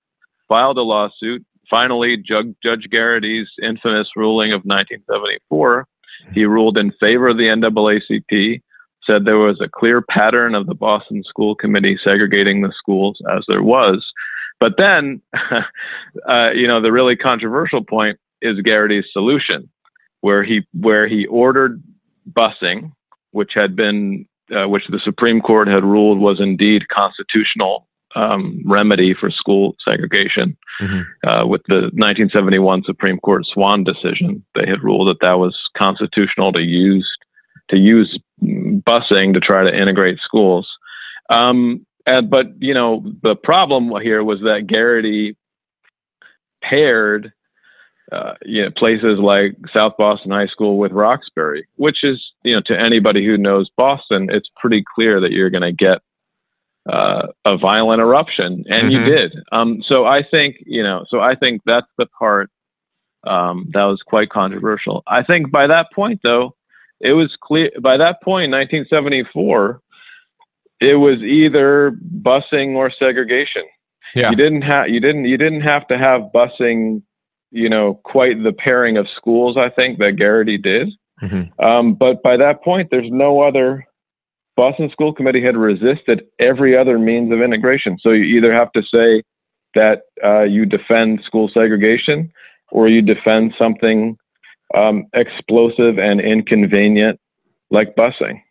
filed 0.46 0.76
a 0.76 0.83
lawsuit. 0.83 1.44
Finally, 1.70 2.18
Judge, 2.18 2.54
Judge 2.62 2.87
Garrity's 2.90 3.48
infamous 3.62 4.09
ruling 4.16 4.52
of 4.52 4.61
1974, 4.64 5.87
he 6.35 6.44
ruled 6.44 6.76
in 6.76 6.92
favor 7.00 7.28
of 7.28 7.38
the 7.38 7.44
NAACP, 7.44 8.61
said 9.06 9.24
there 9.24 9.38
was 9.38 9.59
a 9.61 9.68
clear 9.68 10.02
pattern 10.02 10.54
of 10.54 10.66
the 10.66 10.74
Boston 10.74 11.24
School 11.24 11.54
Committee 11.54 11.98
segregating 12.04 12.61
the 12.61 12.72
schools 12.76 13.18
as 13.35 13.42
there 13.48 13.62
was. 13.62 14.06
But 14.61 14.75
then, 14.77 15.23
uh, 16.29 16.51
you 16.55 16.68
know, 16.68 16.81
the 16.81 16.92
really 16.92 17.16
controversial 17.16 17.83
point 17.83 18.18
is 18.42 18.61
Garrity's 18.61 19.07
solution, 19.12 19.68
where 20.20 20.44
he 20.44 20.66
where 20.73 21.09
he 21.09 21.27
ordered 21.27 21.83
busing 22.31 22.92
which 23.33 23.53
had 23.55 23.77
been 23.77 24.27
uh, 24.55 24.68
which 24.68 24.85
the 24.88 25.01
Supreme 25.05 25.40
Court 25.40 25.68
had 25.68 25.85
ruled 25.85 26.18
was 26.18 26.40
indeed 26.40 26.88
constitutional 26.88 27.87
um, 28.16 28.61
remedy 28.66 29.14
for 29.14 29.31
school 29.31 29.77
segregation. 29.85 30.57
Mm-hmm. 30.81 31.29
Uh, 31.29 31.46
with 31.46 31.62
the 31.68 31.83
1971 31.94 32.83
Supreme 32.85 33.20
Court 33.20 33.46
Swann 33.46 33.85
decision, 33.85 34.44
they 34.57 34.68
had 34.68 34.83
ruled 34.83 35.09
that 35.09 35.20
that 35.20 35.38
was 35.38 35.57
constitutional 35.77 36.53
to 36.53 36.62
use 36.62 37.09
to 37.68 37.79
use 37.79 38.18
busing 38.42 39.35
to 39.35 39.40
try 39.40 39.64
to 39.64 39.77
integrate 39.77 40.18
schools. 40.18 40.68
Um, 41.29 41.87
and, 42.06 42.30
but 42.30 42.46
you 42.60 42.74
know 42.74 43.04
the 43.22 43.36
problem 43.36 43.90
here 44.00 44.22
was 44.24 44.40
that 44.40 44.66
Garrity 44.66 45.36
paired 46.62 47.32
uh, 48.12 48.34
you 48.42 48.62
know, 48.62 48.70
places 48.72 49.18
like 49.20 49.56
South 49.72 49.96
Boston 49.96 50.32
High 50.32 50.48
School 50.48 50.78
with 50.78 50.90
Roxbury, 50.90 51.68
which 51.76 52.02
is, 52.02 52.20
you 52.42 52.52
know, 52.52 52.60
to 52.62 52.78
anybody 52.78 53.24
who 53.24 53.38
knows 53.38 53.70
Boston, 53.76 54.28
it's 54.32 54.50
pretty 54.56 54.84
clear 54.94 55.20
that 55.20 55.30
you're 55.30 55.50
going 55.50 55.62
to 55.62 55.72
get 55.72 55.98
uh, 56.88 57.28
a 57.44 57.56
violent 57.56 58.00
eruption, 58.00 58.64
and 58.68 58.82
mm-hmm. 58.82 58.90
you 58.90 59.04
did. 59.04 59.34
Um, 59.52 59.82
so 59.86 60.06
I 60.06 60.24
think, 60.24 60.56
you 60.66 60.82
know, 60.82 61.04
so 61.08 61.20
I 61.20 61.36
think 61.36 61.62
that's 61.64 61.86
the 61.98 62.06
part 62.06 62.50
um, 63.24 63.70
that 63.74 63.84
was 63.84 64.02
quite 64.02 64.30
controversial. 64.30 65.02
I 65.06 65.22
think 65.22 65.52
by 65.52 65.68
that 65.68 65.92
point, 65.92 66.20
though, 66.24 66.56
it 67.00 67.12
was 67.12 67.36
clear. 67.40 67.70
By 67.80 67.96
that 67.98 68.22
point, 68.22 68.50
1974, 68.50 69.80
it 70.80 70.94
was 70.94 71.18
either 71.20 71.92
busing 72.22 72.74
or 72.74 72.90
segregation. 72.90 73.62
Yeah. 74.14 74.30
You 74.30 74.36
didn't 74.36 74.62
have 74.62 74.88
you 74.88 75.00
didn't 75.00 75.26
you 75.26 75.36
didn't 75.36 75.60
have 75.62 75.86
to 75.88 75.98
have 75.98 76.22
busing 76.34 77.02
you 77.50 77.68
know, 77.68 77.94
quite 78.04 78.42
the 78.42 78.52
pairing 78.52 78.96
of 78.96 79.06
schools, 79.16 79.56
I 79.56 79.70
think, 79.70 79.98
that 79.98 80.16
Garrity 80.16 80.56
did. 80.56 80.90
Mm-hmm. 81.22 81.64
Um, 81.64 81.94
but 81.94 82.22
by 82.22 82.36
that 82.36 82.62
point, 82.62 82.88
there's 82.90 83.10
no 83.10 83.42
other. 83.42 83.86
Boston 84.56 84.90
School 84.90 85.12
Committee 85.12 85.42
had 85.42 85.56
resisted 85.56 86.26
every 86.38 86.76
other 86.76 86.98
means 86.98 87.32
of 87.32 87.40
integration. 87.40 87.98
So 88.00 88.10
you 88.10 88.24
either 88.36 88.52
have 88.52 88.72
to 88.72 88.82
say 88.82 89.22
that 89.74 90.02
uh, 90.22 90.42
you 90.42 90.66
defend 90.66 91.22
school 91.24 91.50
segregation 91.52 92.30
or 92.70 92.88
you 92.88 93.00
defend 93.00 93.54
something 93.58 94.18
um, 94.76 95.06
explosive 95.14 95.98
and 95.98 96.20
inconvenient 96.20 97.18
like 97.70 97.94
busing. 97.96 98.42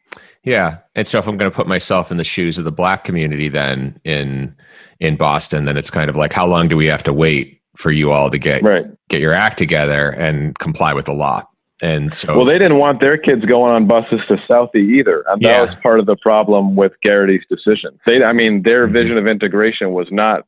Yeah, 0.43 0.77
and 0.95 1.07
so 1.07 1.19
if 1.19 1.27
I'm 1.27 1.37
going 1.37 1.51
to 1.51 1.55
put 1.55 1.67
myself 1.67 2.11
in 2.11 2.17
the 2.17 2.23
shoes 2.23 2.57
of 2.57 2.63
the 2.63 2.71
black 2.71 3.03
community, 3.03 3.49
then 3.49 3.99
in 4.03 4.55
in 4.99 5.15
Boston, 5.15 5.65
then 5.65 5.77
it's 5.77 5.89
kind 5.89 6.09
of 6.09 6.15
like, 6.15 6.33
how 6.33 6.45
long 6.45 6.67
do 6.67 6.77
we 6.77 6.85
have 6.87 7.03
to 7.03 7.13
wait 7.13 7.59
for 7.79 7.91
you 7.91 8.11
all 8.11 8.29
to 8.29 8.37
get 8.37 8.61
right. 8.61 8.85
get 9.07 9.21
your 9.21 9.33
act 9.33 9.57
together 9.57 10.09
and 10.09 10.57
comply 10.59 10.93
with 10.93 11.05
the 11.05 11.13
law. 11.13 11.43
And 11.81 12.13
so, 12.13 12.35
well, 12.35 12.45
they 12.45 12.57
didn't 12.57 12.77
want 12.77 12.99
their 12.99 13.17
kids 13.17 13.45
going 13.45 13.73
on 13.73 13.87
buses 13.87 14.19
to 14.27 14.35
Southie 14.49 14.99
either, 14.99 15.23
and 15.29 15.41
that 15.43 15.47
yeah. 15.47 15.61
was 15.61 15.73
part 15.81 16.01
of 16.01 16.05
the 16.05 16.17
problem 16.17 16.75
with 16.75 16.91
Garrity's 17.01 17.45
decision. 17.49 17.97
They, 18.05 18.21
I 18.21 18.33
mean, 18.33 18.63
their 18.63 18.83
mm-hmm. 18.83 18.93
vision 18.93 19.17
of 19.17 19.27
integration 19.27 19.93
was 19.93 20.07
not 20.11 20.45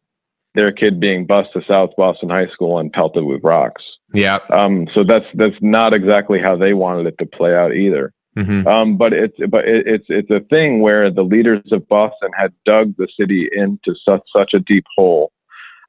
their 0.56 0.74
kid 0.74 1.00
being 1.00 1.26
bused 1.26 1.54
to 1.54 1.62
South 1.66 1.92
Boston 1.96 2.30
High 2.30 2.48
School 2.48 2.80
and 2.80 2.92
pelted 2.92 3.24
with 3.24 3.42
rocks. 3.46 3.82
Yeah. 4.14 4.40
Um. 4.52 4.90
So 4.94 5.06
that's 5.06 5.26
that's 5.36 5.56
not 5.62 5.94
exactly 5.94 6.38
how 6.38 6.58
they 6.58 6.74
wanted 6.74 7.08
it 7.08 7.18
to 7.20 7.26
play 7.26 7.56
out 7.56 7.74
either. 7.74 8.14
Mm-hmm. 8.38 8.68
Um. 8.68 8.98
But 8.98 9.14
it's 9.14 9.36
but 9.50 9.68
it, 9.68 9.88
it's 9.88 10.06
it's 10.08 10.32
a 10.32 10.40
thing 10.40 10.82
where 10.82 11.12
the 11.12 11.24
leaders 11.24 11.72
of 11.72 11.88
Boston 11.90 12.32
had 12.38 12.54
dug 12.66 12.96
the 12.98 13.08
city 13.20 13.50
into 13.52 13.94
such 14.08 14.22
such 14.34 14.54
a 14.54 14.60
deep 14.60 14.86
hole 14.96 15.32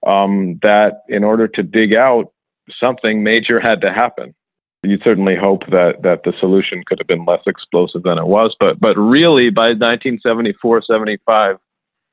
um, 0.07 0.59
that 0.63 1.03
in 1.09 1.25
order 1.25 1.49
to 1.49 1.63
dig 1.63 1.95
out 1.95 2.33
something 2.79 3.23
major 3.23 3.61
had 3.61 3.81
to 3.83 3.93
happen. 3.93 4.35
You 4.83 4.99
certainly 5.05 5.37
hope 5.37 5.63
that 5.71 6.03
that 6.03 6.25
the 6.25 6.33
solution 6.41 6.83
could 6.85 6.99
have 6.99 7.07
been 7.07 7.25
less 7.25 7.43
explosive 7.47 8.03
than 8.03 8.19
it 8.19 8.27
was, 8.27 8.57
but 8.59 8.81
but 8.81 8.97
really 8.97 9.51
by 9.51 9.69
1974, 9.69 10.83
75, 10.83 11.59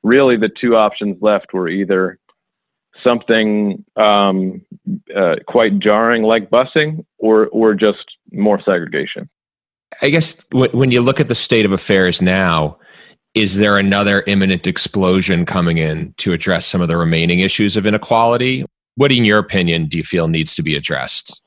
really 0.04 0.36
the 0.36 0.48
two 0.48 0.76
options 0.76 1.20
left 1.20 1.52
were 1.52 1.68
either 1.68 2.18
something 3.02 3.84
um, 3.96 4.62
uh, 5.14 5.36
quite 5.48 5.80
jarring 5.80 6.22
like 6.22 6.48
busing, 6.48 7.04
or 7.18 7.48
or 7.48 7.74
just 7.74 8.04
more 8.30 8.60
segregation. 8.62 9.28
I 10.02 10.10
guess 10.10 10.36
when 10.52 10.90
you 10.90 11.02
look 11.02 11.20
at 11.20 11.28
the 11.28 11.34
state 11.34 11.64
of 11.64 11.72
affairs 11.72 12.22
now, 12.22 12.78
is 13.34 13.56
there 13.56 13.78
another 13.78 14.24
imminent 14.26 14.66
explosion 14.66 15.46
coming 15.46 15.78
in 15.78 16.14
to 16.18 16.32
address 16.32 16.66
some 16.66 16.80
of 16.80 16.88
the 16.88 16.96
remaining 16.96 17.40
issues 17.40 17.76
of 17.76 17.86
inequality? 17.86 18.64
What, 18.96 19.12
in 19.12 19.24
your 19.24 19.38
opinion, 19.38 19.86
do 19.86 19.96
you 19.96 20.04
feel 20.04 20.28
needs 20.28 20.54
to 20.56 20.62
be 20.62 20.74
addressed? 20.74 21.40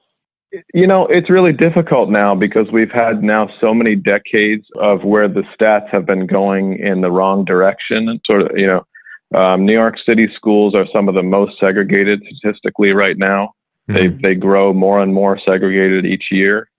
You 0.74 0.88
know, 0.88 1.08
it's 1.08 1.30
really 1.30 1.52
difficult 1.52 2.10
now 2.10 2.36
because 2.36 2.68
we've 2.72 2.92
had 2.92 3.24
now 3.24 3.50
so 3.60 3.74
many 3.74 3.96
decades 3.96 4.66
of 4.80 5.04
where 5.04 5.28
the 5.28 5.44
stats 5.60 5.90
have 5.90 6.06
been 6.06 6.28
going 6.28 6.78
in 6.80 7.02
the 7.02 7.12
wrong 7.12 7.44
direction. 7.44 8.08
And 8.08 8.22
sort 8.26 8.44
of, 8.44 8.58
you 8.58 8.68
know, 8.68 8.86
um, 9.38 9.66
New 9.66 9.74
York 9.74 9.96
City 10.06 10.28
schools 10.36 10.76
are 10.76 10.86
some 10.94 11.10
of 11.10 11.16
the 11.16 11.24
most 11.24 11.60
segregated 11.60 12.24
statistically 12.38 12.92
right 12.92 13.18
now. 13.18 13.54
Mm-hmm. 13.90 14.22
They 14.22 14.30
they 14.30 14.36
grow 14.36 14.74
more 14.74 15.02
and 15.02 15.14
more 15.14 15.40
segregated 15.40 16.06
each 16.06 16.26
year. 16.32 16.70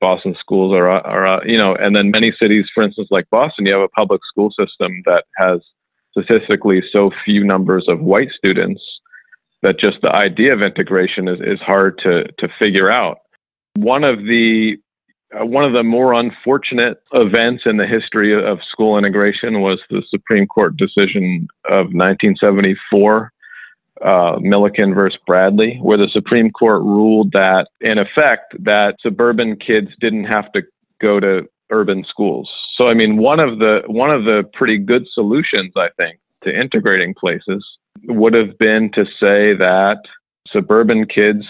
Boston 0.00 0.36
schools 0.38 0.74
are, 0.74 0.88
are, 0.88 1.26
uh, 1.26 1.40
you 1.44 1.56
know, 1.56 1.74
and 1.74 1.94
then 1.94 2.10
many 2.10 2.32
cities, 2.40 2.66
for 2.74 2.82
instance, 2.82 3.08
like 3.10 3.28
Boston, 3.30 3.66
you 3.66 3.72
have 3.72 3.82
a 3.82 3.88
public 3.88 4.20
school 4.24 4.50
system 4.50 5.02
that 5.06 5.24
has 5.36 5.60
statistically 6.10 6.82
so 6.92 7.10
few 7.24 7.44
numbers 7.44 7.86
of 7.88 8.00
white 8.00 8.30
students 8.36 8.82
that 9.62 9.78
just 9.78 9.98
the 10.02 10.14
idea 10.14 10.52
of 10.52 10.62
integration 10.62 11.26
is, 11.26 11.40
is 11.40 11.60
hard 11.60 11.98
to, 11.98 12.24
to 12.38 12.48
figure 12.60 12.90
out. 12.90 13.18
One 13.76 14.04
of 14.04 14.18
the 14.18 14.76
uh, 15.34 15.44
one 15.44 15.64
of 15.64 15.72
the 15.72 15.82
more 15.82 16.12
unfortunate 16.12 17.02
events 17.12 17.64
in 17.66 17.76
the 17.76 17.86
history 17.86 18.34
of 18.34 18.58
school 18.70 18.96
integration 18.98 19.62
was 19.62 19.80
the 19.90 20.02
Supreme 20.10 20.46
Court 20.46 20.76
decision 20.76 21.48
of 21.64 21.86
1974 21.86 23.32
uh, 24.02 24.38
Milliken 24.40 24.94
versus 24.94 25.18
Bradley, 25.26 25.78
where 25.82 25.98
the 25.98 26.08
Supreme 26.08 26.50
Court 26.50 26.82
ruled 26.82 27.32
that, 27.32 27.68
in 27.80 27.98
effect, 27.98 28.54
that 28.64 28.96
suburban 29.00 29.56
kids 29.56 29.88
didn't 30.00 30.24
have 30.24 30.50
to 30.52 30.62
go 31.00 31.20
to 31.20 31.48
urban 31.70 32.04
schools. 32.04 32.50
So, 32.76 32.88
I 32.88 32.94
mean, 32.94 33.16
one 33.16 33.40
of 33.40 33.58
the 33.58 33.82
one 33.86 34.10
of 34.10 34.24
the 34.24 34.42
pretty 34.52 34.78
good 34.78 35.06
solutions, 35.12 35.72
I 35.76 35.88
think, 35.96 36.18
to 36.42 36.58
integrating 36.58 37.14
places 37.14 37.64
would 38.04 38.34
have 38.34 38.58
been 38.58 38.90
to 38.92 39.04
say 39.04 39.54
that 39.54 39.98
suburban 40.50 41.06
kids 41.06 41.44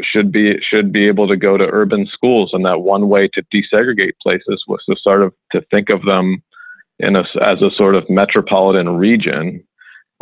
should 0.00 0.32
be 0.32 0.58
should 0.60 0.92
be 0.92 1.06
able 1.06 1.28
to 1.28 1.36
go 1.36 1.56
to 1.56 1.68
urban 1.70 2.06
schools, 2.06 2.50
and 2.52 2.64
that 2.64 2.80
one 2.80 3.08
way 3.08 3.28
to 3.28 3.42
desegregate 3.54 4.14
places 4.22 4.64
was 4.66 4.82
to 4.88 4.96
sort 4.96 5.22
of 5.22 5.34
to 5.52 5.60
think 5.72 5.90
of 5.90 6.02
them 6.04 6.42
in 6.98 7.16
a, 7.16 7.24
as 7.42 7.60
a 7.62 7.70
sort 7.70 7.94
of 7.94 8.08
metropolitan 8.08 8.96
region 8.96 9.62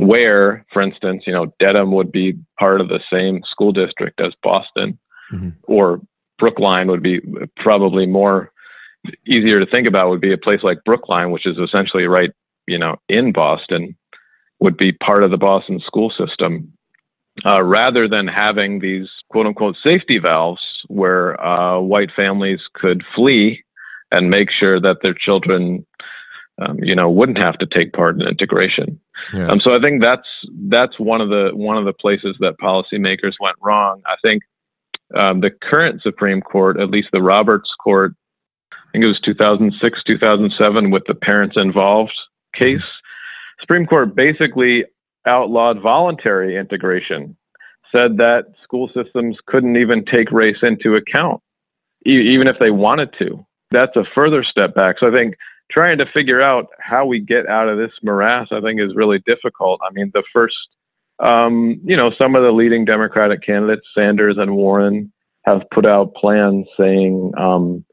where, 0.01 0.65
for 0.73 0.83
instance, 0.83 1.25
you 1.27 1.33
know, 1.33 1.53
Dedham 1.59 1.93
would 1.93 2.11
be 2.11 2.39
part 2.59 2.81
of 2.81 2.89
the 2.89 3.01
same 3.13 3.43
school 3.51 3.73
district 3.73 4.21
as 4.21 4.33
Boston, 4.43 4.99
mm-hmm. 5.33 5.51
or 5.65 6.01
Brookline 6.39 6.89
would 6.89 7.03
be 7.03 7.21
probably 7.57 8.07
more 8.07 8.51
easier 9.27 9.61
to 9.61 9.71
think 9.71 9.87
about. 9.87 10.09
Would 10.11 10.21
be 10.21 10.33
a 10.33 10.39
place 10.39 10.63
like 10.63 10.85
Brookline, 10.85 11.31
which 11.31 11.47
is 11.47 11.59
essentially 11.59 12.07
right, 12.07 12.31
you 12.67 12.79
know, 12.79 12.97
in 13.09 13.33
Boston, 13.33 13.97
would 14.59 14.77
be 14.77 14.93
part 14.93 15.23
of 15.23 15.31
the 15.31 15.39
Boston 15.39 15.81
school 15.81 16.11
system. 16.11 16.73
uh, 17.45 17.63
rather 17.63 18.09
than 18.09 18.27
having 18.27 18.81
these 18.81 19.09
quote 19.29 19.47
unquote 19.47 19.77
safety 19.83 20.19
valves 20.19 20.63
where 20.89 21.41
uh, 21.45 21.79
white 21.79 22.11
families 22.15 22.61
could 22.75 23.05
flee 23.15 23.63
and 24.13 24.31
make 24.31 24.51
sure 24.51 24.81
that 24.81 24.99
their 25.03 25.15
children, 25.15 25.87
um, 26.61 26.79
you 26.83 26.95
know, 26.95 27.11
wouldn't 27.11 27.43
have 27.43 27.59
to 27.59 27.67
take 27.67 27.93
part 27.93 28.21
in 28.21 28.27
integration. 28.27 29.01
Yeah. 29.35 29.49
Um, 29.49 29.61
so 29.61 29.75
I 29.75 29.81
think 29.81 30.03
that's 30.03 30.27
that's 30.69 30.99
one 30.99 31.21
of 31.21 31.29
the 31.29 31.51
one 31.55 31.77
of 31.77 31.85
the 31.85 31.93
places 31.93 32.37
that 32.41 32.59
policymakers 32.59 33.35
went 33.41 33.57
wrong. 33.61 34.03
I 34.07 34.17
think 34.23 34.43
um, 35.15 35.41
the 35.41 35.51
current 35.51 36.03
Supreme 36.03 36.41
Court, 36.41 36.79
at 36.79 36.91
least 36.91 37.09
the 37.13 37.23
Roberts 37.23 37.71
Court, 37.83 38.15
I 38.73 38.77
think 38.93 39.05
it 39.05 39.09
was 39.09 39.21
2006, 39.21 40.05
2007, 40.05 40.91
with 40.91 41.05
the 41.07 41.15
parents 41.15 41.57
involved 41.57 42.13
case. 42.55 42.83
Supreme 43.61 43.87
Court 43.87 44.15
basically 44.15 44.85
outlawed 45.27 45.81
voluntary 45.81 46.57
integration, 46.57 47.37
said 47.93 48.17
that 48.19 48.47
school 48.63 48.91
systems 48.95 49.37
couldn't 49.47 49.77
even 49.77 50.05
take 50.05 50.31
race 50.31 50.59
into 50.63 50.97
account, 50.97 51.43
e- 52.07 52.33
even 52.33 52.47
if 52.47 52.57
they 52.59 52.71
wanted 52.71 53.15
to. 53.19 53.45
That's 53.71 53.95
a 53.97 54.05
further 54.15 54.43
step 54.43 54.75
back. 54.75 54.97
So 54.99 55.09
I 55.09 55.13
think 55.13 55.35
trying 55.71 55.99
to 55.99 56.07
figure 56.13 56.41
out 56.41 56.69
how 56.81 57.07
we 57.07 57.21
get 57.21 57.49
out 57.49 57.69
of 57.69 57.79
this 57.79 57.93
morass, 58.03 58.49
I 58.51 58.61
think, 58.61 58.81
is 58.81 58.95
really 58.95 59.21
difficult. 59.27 59.81
I 59.83 59.93
mean, 59.93 60.11
the 60.15 60.23
first, 60.33 60.57
um, 61.19 61.81
you 61.85 61.97
know, 61.97 62.11
some 62.19 62.35
of 62.35 62.43
the 62.43 62.53
leading 62.53 62.85
Democratic 62.85 63.43
candidates, 63.43 63.87
Sanders 63.95 64.37
and 64.39 64.57
Warren, 64.57 65.13
have 65.45 65.63
put 65.73 65.87
out 65.87 66.15
plans 66.15 66.67
saying 66.79 67.33
um, 67.39 67.85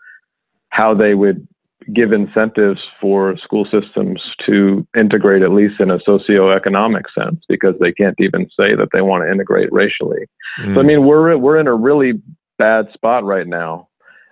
how 0.70 0.94
they 0.94 1.14
would 1.14 1.48
give 1.94 2.12
incentives 2.12 2.82
for 3.00 3.38
school 3.38 3.66
systems 3.66 4.22
to 4.46 4.86
integrate 4.98 5.42
at 5.42 5.52
least 5.52 5.80
in 5.80 5.90
a 5.90 6.00
socioeconomic 6.00 7.04
sense 7.18 7.40
because 7.48 7.76
they 7.80 7.92
can't 7.94 8.16
even 8.20 8.48
say 8.60 8.76
that 8.76 8.90
they 8.92 9.02
want 9.02 9.24
to 9.24 9.32
integrate 9.32 9.72
racially. 9.72 10.28
Mm. 10.60 10.76
So 10.76 10.82
I 10.82 10.84
mean 10.84 11.06
we're 11.06 11.38
we're 11.38 11.60
in 11.60 11.68
a 11.68 11.76
really 11.76 12.22
bad 12.58 12.88
spot 12.94 13.24
right 13.24 13.48
now. 13.48 13.88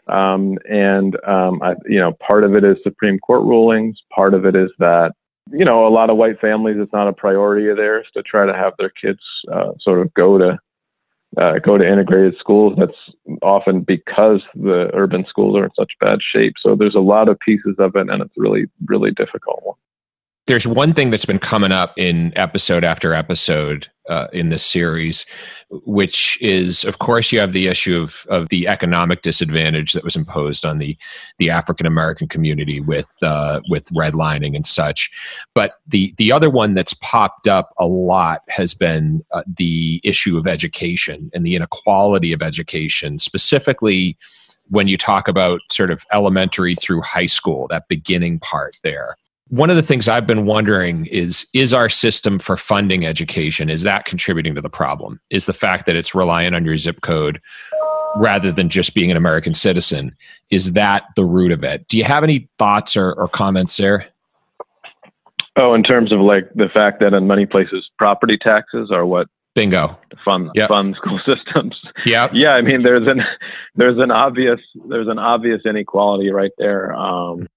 Um, 0.07 0.57
and 0.69 1.15
um, 1.25 1.61
I, 1.61 1.75
you 1.85 1.99
know, 1.99 2.13
part 2.13 2.43
of 2.43 2.55
it 2.55 2.63
is 2.63 2.77
Supreme 2.83 3.19
Court 3.19 3.41
rulings. 3.41 4.01
Part 4.13 4.33
of 4.33 4.45
it 4.45 4.55
is 4.55 4.69
that 4.79 5.13
you 5.51 5.65
know 5.65 5.87
a 5.87 5.89
lot 5.89 6.09
of 6.09 6.17
white 6.17 6.39
families 6.39 6.77
it's 6.79 6.93
not 6.93 7.07
a 7.07 7.13
priority 7.13 7.69
of 7.69 7.77
theirs 7.77 8.07
to 8.13 8.23
try 8.23 8.45
to 8.45 8.53
have 8.53 8.73
their 8.79 8.89
kids 8.89 9.19
uh, 9.53 9.71
sort 9.79 9.99
of 9.99 10.13
go 10.13 10.37
to 10.37 10.57
uh, 11.37 11.59
go 11.59 11.77
to 11.77 11.87
integrated 11.87 12.35
schools. 12.39 12.75
That's 12.77 13.41
often 13.41 13.81
because 13.81 14.41
the 14.53 14.89
urban 14.93 15.25
schools 15.27 15.57
are 15.57 15.65
in 15.65 15.71
such 15.77 15.93
bad 15.99 16.19
shape. 16.21 16.55
So 16.59 16.75
there's 16.75 16.95
a 16.95 16.99
lot 16.99 17.29
of 17.29 17.39
pieces 17.39 17.75
of 17.79 17.95
it, 17.95 18.09
and 18.09 18.21
it's 18.21 18.33
really, 18.37 18.65
really 18.87 19.11
difficult 19.11 19.61
one 19.63 19.75
there's 20.47 20.67
one 20.67 20.93
thing 20.93 21.09
that's 21.09 21.25
been 21.25 21.39
coming 21.39 21.71
up 21.71 21.93
in 21.97 22.31
episode 22.37 22.83
after 22.83 23.13
episode 23.13 23.87
uh, 24.07 24.27
in 24.31 24.49
this 24.49 24.63
series, 24.63 25.25
which 25.71 26.39
is, 26.39 26.83
of 26.83 26.99
course, 26.99 27.31
you 27.31 27.39
have 27.39 27.51
the 27.51 27.67
issue 27.67 27.99
of, 27.99 28.27
of 28.29 28.49
the 28.49 28.67
economic 28.67 29.23
disadvantage 29.23 29.93
that 29.93 30.03
was 30.03 30.15
imposed 30.15 30.63
on 30.63 30.77
the 30.77 30.95
the 31.39 31.49
African 31.49 31.87
American 31.87 32.27
community 32.27 32.79
with 32.79 33.09
uh, 33.23 33.59
with 33.69 33.85
redlining 33.89 34.55
and 34.55 34.67
such. 34.67 35.09
But 35.55 35.79
the 35.87 36.13
the 36.17 36.31
other 36.31 36.51
one 36.51 36.75
that's 36.75 36.93
popped 36.93 37.47
up 37.47 37.71
a 37.79 37.87
lot 37.87 38.41
has 38.47 38.75
been 38.75 39.25
uh, 39.31 39.41
the 39.57 39.99
issue 40.03 40.37
of 40.37 40.45
education 40.45 41.31
and 41.33 41.43
the 41.43 41.55
inequality 41.55 42.33
of 42.33 42.43
education, 42.43 43.17
specifically 43.17 44.15
when 44.69 44.87
you 44.87 44.97
talk 44.97 45.27
about 45.27 45.61
sort 45.71 45.91
of 45.91 46.03
elementary 46.11 46.75
through 46.75 47.01
high 47.01 47.27
school, 47.27 47.67
that 47.69 47.87
beginning 47.87 48.39
part 48.39 48.75
there 48.83 49.15
one 49.49 49.69
of 49.69 49.75
the 49.75 49.83
things 49.83 50.07
I've 50.07 50.25
been 50.25 50.45
wondering 50.45 51.05
is 51.07 51.45
is 51.53 51.73
our 51.73 51.89
system 51.89 52.39
for 52.39 52.57
funding 52.57 53.05
education 53.05 53.69
is 53.69 53.83
that 53.83 54.05
contributing 54.05 54.55
to 54.55 54.61
the 54.61 54.69
problem? 54.69 55.19
Is 55.29 55.45
the 55.45 55.53
fact 55.53 55.85
that 55.85 55.95
it's 55.95 56.15
reliant 56.15 56.55
on 56.55 56.65
your 56.65 56.77
zip 56.77 57.01
code 57.01 57.39
rather 58.17 58.51
than 58.51 58.69
just 58.69 58.95
being 58.95 59.11
an 59.11 59.17
American 59.17 59.53
citizen 59.53 60.15
is 60.49 60.73
that 60.73 61.03
the 61.15 61.25
root 61.25 61.51
of 61.51 61.63
it? 61.63 61.87
Do 61.87 61.97
you 61.97 62.03
have 62.05 62.23
any 62.23 62.47
thoughts 62.57 62.97
or, 62.97 63.13
or 63.13 63.27
comments 63.27 63.77
there? 63.77 64.07
Oh, 65.57 65.73
in 65.73 65.83
terms 65.83 66.11
of 66.11 66.19
like 66.19 66.49
the 66.55 66.69
fact 66.69 66.99
that 67.01 67.13
in 67.13 67.27
many 67.27 67.45
places 67.45 67.89
property 67.97 68.37
taxes 68.37 68.91
are 68.91 69.05
what 69.05 69.27
bingo 69.53 69.97
fund 70.23 70.49
yep. 70.55 70.69
fund 70.69 70.95
school 70.95 71.19
systems. 71.25 71.79
Yeah, 72.05 72.27
yeah. 72.33 72.51
I 72.51 72.61
mean, 72.61 72.83
there's 72.83 73.07
an 73.07 73.21
there's 73.75 73.99
an 73.99 74.11
obvious 74.11 74.59
there's 74.89 75.07
an 75.07 75.19
obvious 75.19 75.61
inequality 75.65 76.31
right 76.31 76.51
there. 76.57 76.93
Um, 76.93 77.47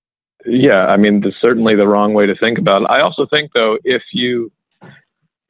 yeah, 0.46 0.86
I 0.86 0.96
mean, 0.96 1.20
that's 1.20 1.40
certainly 1.40 1.74
the 1.74 1.88
wrong 1.88 2.14
way 2.14 2.26
to 2.26 2.34
think 2.36 2.58
about 2.58 2.82
it. 2.82 2.90
I 2.90 3.00
also 3.00 3.26
think, 3.26 3.52
though, 3.54 3.78
if 3.84 4.02
you 4.12 4.52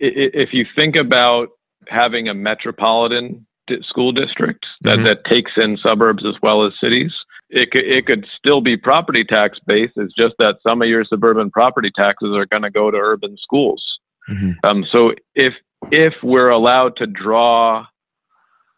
if 0.01 0.53
you 0.53 0.65
think 0.77 0.97
about 0.97 1.49
having 1.89 2.29
a 2.29 2.35
metropolitan 2.35 3.45
school 3.83 4.13
district 4.13 4.65
that, 4.83 4.97
mm-hmm. 4.97 5.05
that 5.05 5.25
takes 5.25 5.53
in 5.57 5.77
suburbs 5.77 6.25
as 6.25 6.35
well 6.41 6.65
as 6.65 6.73
cities, 6.81 7.13
it 7.51 7.71
could, 7.71 7.85
it 7.85 8.07
could 8.07 8.27
still 8.37 8.61
be 8.61 8.77
property 8.77 9.25
tax 9.25 9.59
based. 9.67 9.95
It's 9.97 10.15
just 10.15 10.35
that 10.39 10.59
some 10.63 10.83
of 10.83 10.89
your 10.89 11.05
suburban 11.05 11.51
property 11.51 11.91
taxes 11.95 12.35
are 12.35 12.47
going 12.47 12.63
to 12.63 12.71
go 12.71 12.91
to 12.91 12.97
urban 12.97 13.37
schools. 13.39 13.99
Mm-hmm. 14.31 14.53
Um, 14.65 14.87
so 14.91 15.15
if 15.35 15.55
if 15.91 16.15
we're 16.23 16.51
allowed 16.51 16.97
to 16.97 17.07
draw 17.07 17.87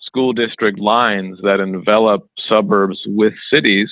school 0.01 0.33
district 0.33 0.79
lines 0.79 1.39
that 1.43 1.61
envelop 1.61 2.29
suburbs 2.49 3.01
with 3.07 3.35
cities, 3.53 3.91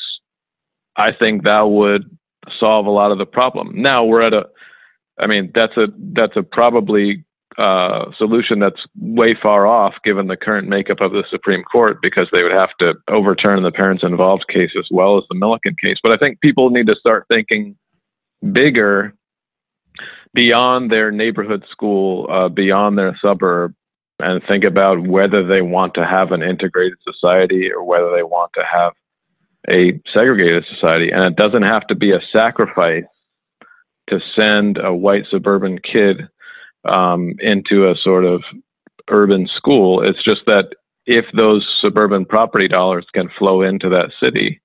I 0.99 1.13
think 1.13 1.45
that 1.45 1.63
would 1.63 2.11
solve 2.59 2.87
a 2.87 2.91
lot 2.91 3.13
of 3.13 3.19
the 3.19 3.27
problem. 3.27 3.81
Now 3.81 4.05
we're 4.05 4.23
at 4.23 4.35
a, 4.35 4.47
I 5.19 5.27
mean, 5.27 5.53
that's 5.55 5.77
a 5.77 5.87
that's 5.97 6.37
a 6.37 6.43
probably 6.43 7.25
uh, 7.57 8.13
solution 8.17 8.59
that's 8.59 8.85
way 9.01 9.37
far 9.41 9.67
off 9.67 9.95
given 10.05 10.27
the 10.27 10.37
current 10.37 10.69
makeup 10.69 11.01
of 11.01 11.13
the 11.13 11.25
Supreme 11.31 11.63
Court 11.63 11.99
because 12.03 12.29
they 12.33 12.43
would 12.43 12.53
have 12.53 12.71
to 12.81 12.95
overturn 13.09 13.63
the 13.63 13.73
parents 13.73 14.05
involved 14.05 14.47
case 14.49 14.71
as 14.79 14.87
well 14.91 15.19
as 15.19 15.25
the 15.29 15.37
Milliken 15.37 15.75
case. 15.83 15.97
But 16.03 16.13
I 16.13 16.17
think 16.17 16.41
people 16.41 16.71
need 16.71 16.87
to 16.89 16.97
start 16.97 17.27
thinking 17.33 17.77
bigger 18.53 19.15
beyond 20.35 20.91
their 20.91 21.11
neighborhood 21.11 21.65
school, 21.71 22.29
uh, 22.31 22.49
beyond 22.49 22.97
their 22.99 23.19
suburb, 23.21 23.75
and 24.21 24.43
think 24.49 24.65
about 24.65 25.07
whether 25.07 25.45
they 25.47 25.63
want 25.63 25.95
to 25.95 26.07
have 26.07 26.33
an 26.33 26.43
integrated 26.43 26.99
society 27.03 27.71
or 27.73 27.83
whether 27.83 28.13
they 28.15 28.23
want 28.23 28.53
to 28.55 28.63
have 28.65 28.93
a 29.71 30.01
segregated 30.13 30.65
society. 30.73 31.11
And 31.11 31.25
it 31.25 31.37
doesn't 31.37 31.63
have 31.63 31.87
to 31.89 31.95
be 31.95 32.13
a 32.13 32.21
sacrifice 32.33 33.05
to 34.09 34.21
send 34.39 34.79
a 34.79 34.95
white 34.95 35.25
suburban 35.31 35.79
kid 35.79 36.29
um, 36.89 37.35
into 37.41 37.91
a 37.91 37.97
sort 37.97 38.25
of 38.25 38.43
urban 39.11 39.49
school. 39.57 40.03
It's 40.03 40.23
just 40.23 40.43
that 40.47 40.69
if 41.07 41.25
those 41.35 41.67
suburban 41.81 42.25
property 42.25 42.69
dollars 42.69 43.07
can 43.15 43.31
flow 43.39 43.63
into 43.63 43.89
that 43.91 44.11
city, 44.23 44.61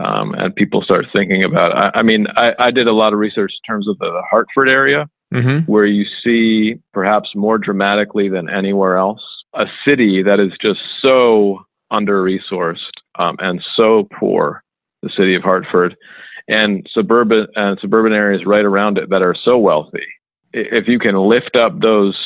um, 0.00 0.34
and 0.34 0.54
people 0.54 0.82
start 0.82 1.06
thinking 1.14 1.44
about, 1.44 1.76
I, 1.76 2.00
I 2.00 2.02
mean, 2.02 2.26
I, 2.36 2.52
I, 2.58 2.70
did 2.70 2.88
a 2.88 2.92
lot 2.94 3.12
of 3.12 3.18
research 3.18 3.52
in 3.52 3.72
terms 3.72 3.86
of 3.86 3.98
the, 3.98 4.22
Hartford 4.30 4.70
area, 4.70 5.06
mm-hmm. 5.34 5.70
where 5.70 5.84
you 5.84 6.06
see 6.24 6.80
perhaps 6.94 7.28
more 7.34 7.58
dramatically 7.58 8.30
than 8.30 8.48
anywhere 8.48 8.96
else 8.96 9.20
a 9.54 9.66
city 9.86 10.22
that 10.22 10.40
is 10.40 10.52
just 10.60 10.80
so 11.02 11.66
under 11.90 12.22
resourced 12.22 13.01
um, 13.18 13.36
and 13.38 13.62
so 13.76 14.08
poor, 14.18 14.62
the 15.02 15.10
city 15.16 15.34
of 15.34 15.42
Hartford, 15.42 15.96
and 16.48 16.86
suburban 16.92 17.46
and 17.54 17.78
suburban 17.80 18.12
areas 18.12 18.44
right 18.46 18.64
around 18.64 18.98
it 18.98 19.10
that 19.10 19.22
are 19.22 19.34
so 19.34 19.58
wealthy. 19.58 20.06
If 20.52 20.88
you 20.88 20.98
can 20.98 21.16
lift 21.16 21.56
up 21.56 21.80
those 21.80 22.18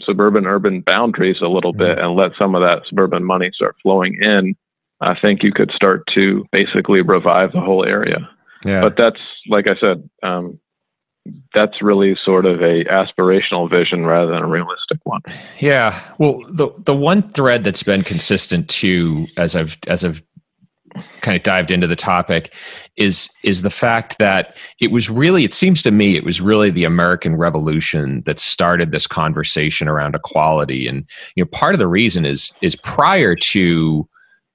suburban 0.00 0.46
urban 0.46 0.80
boundaries 0.80 1.36
a 1.42 1.48
little 1.48 1.72
bit 1.72 1.98
and 1.98 2.14
let 2.14 2.32
some 2.38 2.54
of 2.54 2.62
that 2.62 2.82
suburban 2.88 3.24
money 3.24 3.50
start 3.54 3.76
flowing 3.82 4.18
in, 4.20 4.54
I 5.00 5.18
think 5.20 5.42
you 5.42 5.52
could 5.52 5.70
start 5.72 6.04
to 6.14 6.44
basically 6.52 7.02
revive 7.02 7.52
the 7.52 7.60
whole 7.60 7.84
area. 7.84 8.28
Yeah. 8.64 8.80
But 8.80 8.96
that's 8.96 9.20
like 9.48 9.66
I 9.66 9.74
said, 9.78 10.08
um, 10.22 10.58
that's 11.54 11.82
really 11.82 12.16
sort 12.22 12.46
of 12.46 12.60
a 12.60 12.84
aspirational 12.84 13.68
vision 13.70 14.04
rather 14.04 14.32
than 14.32 14.42
a 14.42 14.48
realistic 14.48 14.98
one. 15.04 15.20
Yeah. 15.58 16.00
Well, 16.18 16.40
the 16.48 16.70
the 16.84 16.94
one 16.94 17.30
thread 17.32 17.64
that's 17.64 17.82
been 17.82 18.02
consistent 18.02 18.68
too, 18.68 19.26
as 19.36 19.56
I've 19.56 19.76
as 19.86 20.04
I've 20.04 20.22
kind 21.20 21.36
of 21.36 21.42
dived 21.42 21.70
into 21.70 21.86
the 21.86 21.96
topic, 21.96 22.52
is 22.96 23.28
is 23.42 23.62
the 23.62 23.70
fact 23.70 24.18
that 24.18 24.56
it 24.80 24.90
was 24.90 25.10
really, 25.10 25.44
it 25.44 25.54
seems 25.54 25.82
to 25.82 25.90
me, 25.90 26.16
it 26.16 26.24
was 26.24 26.40
really 26.40 26.70
the 26.70 26.84
American 26.84 27.36
Revolution 27.36 28.22
that 28.26 28.38
started 28.38 28.90
this 28.90 29.06
conversation 29.06 29.88
around 29.88 30.14
equality. 30.14 30.86
And 30.86 31.08
you 31.34 31.44
know, 31.44 31.48
part 31.52 31.74
of 31.74 31.78
the 31.78 31.88
reason 31.88 32.24
is 32.24 32.52
is 32.62 32.76
prior 32.76 33.34
to 33.36 34.08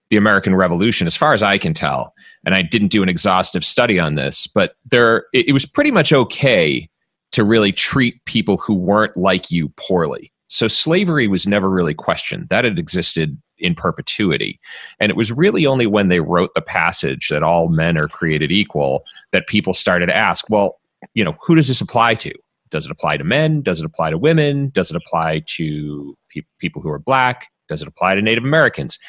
the 0.09 0.17
American 0.17 0.55
Revolution, 0.55 1.07
as 1.07 1.15
far 1.15 1.33
as 1.33 1.43
I 1.43 1.57
can 1.57 1.73
tell, 1.73 2.13
and 2.45 2.55
I 2.55 2.61
didn't 2.61 2.87
do 2.87 3.03
an 3.03 3.09
exhaustive 3.09 3.63
study 3.63 3.99
on 3.99 4.15
this, 4.15 4.47
but 4.47 4.73
there 4.89 5.25
it, 5.33 5.49
it 5.49 5.53
was 5.53 5.65
pretty 5.65 5.91
much 5.91 6.13
okay 6.13 6.89
to 7.31 7.43
really 7.43 7.71
treat 7.71 8.23
people 8.25 8.57
who 8.57 8.73
weren't 8.73 9.15
like 9.15 9.51
you 9.51 9.69
poorly. 9.77 10.31
So 10.47 10.67
slavery 10.67 11.27
was 11.27 11.45
never 11.45 11.69
really 11.69 11.93
questioned. 11.93 12.49
That 12.49 12.65
had 12.65 12.79
existed 12.79 13.39
in 13.59 13.75
perpetuity. 13.75 14.59
And 14.99 15.09
it 15.09 15.15
was 15.15 15.31
really 15.31 15.65
only 15.65 15.87
when 15.87 16.09
they 16.09 16.19
wrote 16.19 16.53
the 16.53 16.61
passage 16.61 17.29
that 17.29 17.43
all 17.43 17.69
men 17.69 17.97
are 17.97 18.07
created 18.07 18.51
equal 18.51 19.05
that 19.31 19.47
people 19.47 19.73
started 19.73 20.07
to 20.07 20.15
ask, 20.15 20.49
well, 20.49 20.79
you 21.13 21.23
know, 21.23 21.35
who 21.41 21.55
does 21.55 21.67
this 21.67 21.81
apply 21.81 22.15
to? 22.15 22.33
Does 22.71 22.85
it 22.85 22.91
apply 22.91 23.17
to 23.17 23.23
men? 23.23 23.61
Does 23.61 23.79
it 23.79 23.85
apply 23.85 24.11
to 24.11 24.17
women? 24.17 24.69
Does 24.69 24.91
it 24.91 24.95
apply 24.95 25.43
to 25.47 26.17
pe- 26.29 26.41
people 26.59 26.81
who 26.81 26.89
are 26.89 26.99
black? 26.99 27.47
Does 27.67 27.81
it 27.81 27.87
apply 27.87 28.15
to 28.15 28.21
Native 28.21 28.43
Americans? 28.43 28.99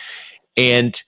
And 0.56 1.02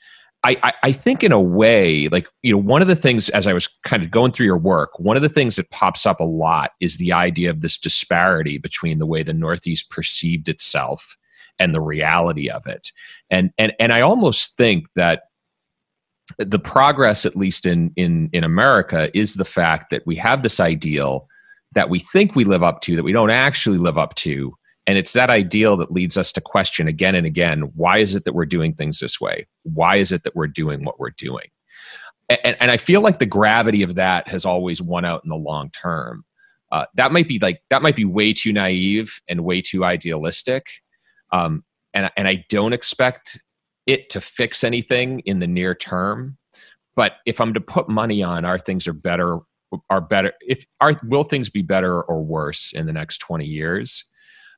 I, 0.44 0.56
I, 0.62 0.72
I 0.82 0.92
think 0.92 1.22
in 1.22 1.30
a 1.30 1.40
way, 1.40 2.08
like, 2.08 2.26
you 2.42 2.52
know, 2.52 2.58
one 2.58 2.82
of 2.82 2.88
the 2.88 2.96
things 2.96 3.28
as 3.30 3.46
I 3.46 3.52
was 3.52 3.68
kind 3.84 4.02
of 4.02 4.10
going 4.10 4.32
through 4.32 4.46
your 4.46 4.58
work, 4.58 4.98
one 4.98 5.16
of 5.16 5.22
the 5.22 5.28
things 5.28 5.56
that 5.56 5.70
pops 5.70 6.04
up 6.04 6.18
a 6.18 6.24
lot 6.24 6.72
is 6.80 6.96
the 6.96 7.12
idea 7.12 7.48
of 7.48 7.60
this 7.60 7.78
disparity 7.78 8.58
between 8.58 8.98
the 8.98 9.06
way 9.06 9.22
the 9.22 9.32
Northeast 9.32 9.90
perceived 9.90 10.48
itself 10.48 11.16
and 11.62 11.74
the 11.74 11.80
reality 11.80 12.50
of 12.50 12.66
it. 12.66 12.90
And 13.30 13.50
and 13.58 13.72
and 13.78 13.92
I 13.92 14.00
almost 14.00 14.56
think 14.56 14.86
that 14.96 15.24
the 16.38 16.58
progress, 16.58 17.24
at 17.24 17.36
least 17.36 17.66
in 17.66 17.92
in 17.96 18.28
in 18.32 18.44
America, 18.44 19.10
is 19.16 19.34
the 19.34 19.44
fact 19.44 19.90
that 19.90 20.06
we 20.06 20.16
have 20.16 20.42
this 20.42 20.60
ideal 20.60 21.28
that 21.74 21.88
we 21.88 22.00
think 22.00 22.34
we 22.34 22.44
live 22.44 22.62
up 22.62 22.82
to 22.82 22.96
that 22.96 23.02
we 23.02 23.12
don't 23.12 23.30
actually 23.30 23.78
live 23.78 23.96
up 23.96 24.14
to 24.16 24.54
and 24.86 24.98
it's 24.98 25.12
that 25.12 25.30
ideal 25.30 25.76
that 25.76 25.92
leads 25.92 26.16
us 26.16 26.32
to 26.32 26.40
question 26.40 26.88
again 26.88 27.14
and 27.14 27.26
again 27.26 27.62
why 27.74 27.98
is 27.98 28.14
it 28.14 28.24
that 28.24 28.34
we're 28.34 28.46
doing 28.46 28.74
things 28.74 28.98
this 28.98 29.20
way? 29.20 29.46
Why 29.62 29.96
is 29.96 30.12
it 30.12 30.24
that 30.24 30.34
we're 30.34 30.48
doing 30.48 30.84
what 30.84 30.98
we're 30.98 31.10
doing? 31.10 31.46
And, 32.28 32.56
and 32.60 32.70
I 32.70 32.76
feel 32.76 33.00
like 33.00 33.18
the 33.18 33.26
gravity 33.26 33.82
of 33.82 33.94
that 33.94 34.26
has 34.28 34.44
always 34.44 34.82
won 34.82 35.04
out 35.04 35.22
in 35.24 35.30
the 35.30 35.36
long 35.36 35.70
term. 35.70 36.24
Uh, 36.72 36.86
that 36.94 37.12
might 37.12 37.28
be 37.28 37.38
like 37.38 37.62
that 37.70 37.82
might 37.82 37.96
be 37.96 38.04
way 38.04 38.32
too 38.32 38.52
naive 38.52 39.20
and 39.28 39.44
way 39.44 39.60
too 39.60 39.84
idealistic. 39.84 40.64
Um, 41.32 41.64
and 41.94 42.10
and 42.16 42.28
I 42.28 42.44
don't 42.48 42.72
expect 42.72 43.40
it 43.86 44.10
to 44.10 44.20
fix 44.20 44.64
anything 44.64 45.20
in 45.20 45.40
the 45.40 45.46
near 45.46 45.74
term. 45.74 46.38
But 46.94 47.14
if 47.26 47.40
I'm 47.40 47.54
to 47.54 47.60
put 47.60 47.88
money 47.88 48.22
on, 48.22 48.44
our 48.44 48.58
things 48.58 48.86
are 48.86 48.92
better 48.92 49.38
are 49.88 50.02
better 50.02 50.34
if 50.42 50.66
are 50.82 51.00
will 51.02 51.24
things 51.24 51.48
be 51.48 51.62
better 51.62 52.02
or 52.02 52.22
worse 52.22 52.72
in 52.74 52.84
the 52.84 52.92
next 52.92 53.20
20 53.20 53.46
years 53.46 54.04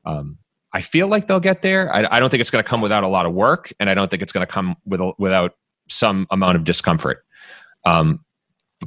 um, 0.05 0.39
I 0.73 0.81
feel 0.81 1.07
like 1.07 1.29
they'll 1.29 1.41
get 1.41 1.63
there. 1.63 1.93
I, 1.95 2.17
I 2.17 2.21
don't 2.21 2.31
think 2.31 2.41
it's 2.41 2.51
going 2.51 2.63
to 2.63 2.69
come 2.69 2.81
without 2.81 3.05
a 3.05 3.09
lot 3.09 3.27
of 3.27 3.33
work, 3.33 3.73
and 3.79 3.89
I 3.89 3.95
don't 3.95 4.11
think 4.11 4.23
it's 4.23 4.33
going 4.33 4.47
to 4.47 4.53
come 4.53 4.77
with 4.85 5.01
without 5.19 5.53
some 5.89 6.27
amount 6.31 6.57
of 6.57 6.65
discomfort. 6.65 7.25
Um, 7.85 8.25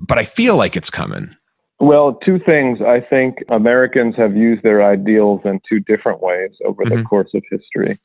but 0.02 0.18
I 0.18 0.26
feel 0.26 0.58
like 0.58 0.76
it's 0.76 0.90
coming. 0.90 1.36
Well, 1.80 2.16
two 2.26 2.40
things. 2.40 2.80
I 2.82 3.00
think 3.02 3.44
Americans 3.50 4.16
have 4.18 4.36
used 4.36 4.64
their 4.64 4.84
ideals 4.84 5.42
in 5.46 5.60
two 5.68 5.80
different 5.82 6.22
ways 6.22 6.52
over 6.66 6.84
mm-hmm. 6.84 6.98
the 6.98 7.04
course 7.04 7.30
of 7.34 7.44
history. 7.52 8.00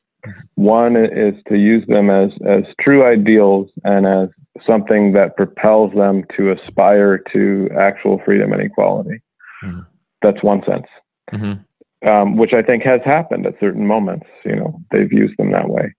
One 0.55 0.95
is 0.95 1.33
to 1.49 1.57
use 1.57 1.85
them 1.87 2.09
as, 2.09 2.29
as 2.47 2.63
true 2.79 3.05
ideals 3.05 3.69
and 3.83 4.05
as 4.05 4.29
something 4.65 5.13
that 5.13 5.35
propels 5.35 5.93
them 5.95 6.23
to 6.37 6.51
aspire 6.51 7.17
to 7.33 7.69
actual 7.77 8.21
freedom 8.23 8.53
and 8.53 8.61
equality. 8.61 9.21
Mm-hmm. 9.63 9.81
That's 10.21 10.41
one 10.43 10.61
sense. 10.65 10.87
Mm-hmm 11.33 11.61
um, 12.05 12.37
which 12.37 12.53
I 12.53 12.61
think 12.61 12.83
has 12.83 13.01
happened 13.05 13.45
at 13.45 13.59
certain 13.59 13.87
moments. 13.87 14.27
You 14.45 14.55
know, 14.55 14.79
they've 14.91 15.11
used 15.11 15.37
them 15.37 15.51
that 15.51 15.69
way. 15.69 15.93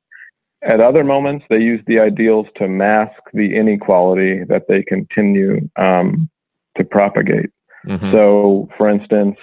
At 0.63 0.81
other 0.81 1.05
moments, 1.05 1.45
they 1.51 1.59
use 1.59 1.83
the 1.87 1.99
ideals 1.99 2.47
to 2.57 2.69
mask 2.69 3.21
the 3.33 3.55
inequality 3.57 4.45
that 4.49 4.65
they 4.69 4.83
continue 4.83 5.69
um, 5.77 6.31
to 6.77 6.85
propagate. 6.85 7.51
Mm-hmm. 7.87 8.13
So, 8.13 8.69
for 8.77 8.89
instance, 8.89 9.37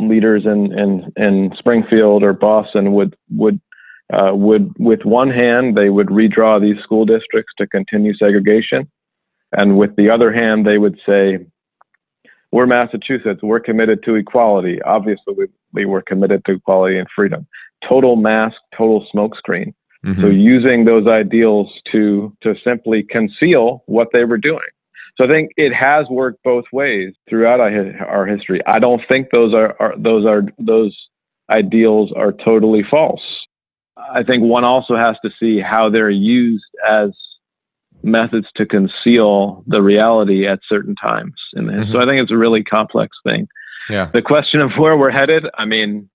leaders 0.00 0.44
in, 0.44 0.76
in, 0.78 1.12
in 1.16 1.52
Springfield 1.58 2.22
or 2.22 2.32
Boston 2.32 2.92
would 2.92 3.16
would 3.30 3.60
uh, 4.12 4.32
would 4.34 4.72
with 4.78 5.04
one 5.04 5.30
hand 5.30 5.76
they 5.76 5.90
would 5.90 6.08
redraw 6.08 6.60
these 6.60 6.82
school 6.82 7.04
districts 7.04 7.52
to 7.58 7.66
continue 7.66 8.14
segregation, 8.14 8.90
and 9.52 9.78
with 9.78 9.96
the 9.96 10.10
other 10.10 10.32
hand 10.32 10.66
they 10.66 10.78
would 10.78 10.98
say 11.06 11.38
we're 12.52 12.66
Massachusetts. 12.66 13.40
We're 13.42 13.60
committed 13.60 14.04
to 14.04 14.14
equality. 14.14 14.80
Obviously, 14.82 15.34
we, 15.36 15.46
we 15.72 15.84
were 15.86 16.02
committed 16.02 16.44
to 16.44 16.52
equality 16.52 16.98
and 16.98 17.08
freedom. 17.14 17.46
Total 17.88 18.14
mask, 18.14 18.56
total 18.76 19.04
smokescreen. 19.12 19.74
Mm-hmm. 20.04 20.20
So 20.20 20.28
using 20.28 20.84
those 20.84 21.06
ideals 21.06 21.72
to 21.92 22.36
to 22.42 22.54
simply 22.62 23.02
conceal 23.02 23.82
what 23.86 24.08
they 24.12 24.24
were 24.24 24.38
doing. 24.38 24.60
So 25.16 25.24
I 25.24 25.28
think 25.28 25.52
it 25.56 25.72
has 25.72 26.06
worked 26.10 26.42
both 26.42 26.64
ways 26.72 27.14
throughout 27.28 27.60
our 27.60 28.26
history. 28.26 28.60
I 28.66 28.78
don't 28.78 29.00
think 29.08 29.28
those 29.30 29.54
are, 29.54 29.76
are 29.80 29.94
those 29.96 30.26
are 30.26 30.42
those 30.58 30.96
ideals 31.50 32.12
are 32.16 32.32
totally 32.32 32.82
false. 32.90 33.22
I 33.96 34.24
think 34.24 34.42
one 34.42 34.64
also 34.64 34.96
has 34.96 35.16
to 35.24 35.30
see 35.38 35.60
how 35.60 35.88
they're 35.88 36.10
used 36.10 36.64
as 36.88 37.10
methods 38.02 38.48
to 38.56 38.66
conceal 38.66 39.64
the 39.66 39.82
reality 39.82 40.46
at 40.46 40.60
certain 40.68 40.94
times. 40.96 41.34
And 41.54 41.68
mm-hmm. 41.68 41.92
so 41.92 42.00
I 42.00 42.06
think 42.06 42.22
it's 42.22 42.32
a 42.32 42.36
really 42.36 42.64
complex 42.64 43.16
thing. 43.24 43.48
Yeah. 43.88 44.10
The 44.12 44.22
question 44.22 44.60
of 44.60 44.72
where 44.78 44.96
we're 44.96 45.10
headed, 45.10 45.46
I 45.56 45.64
mean, 45.64 46.10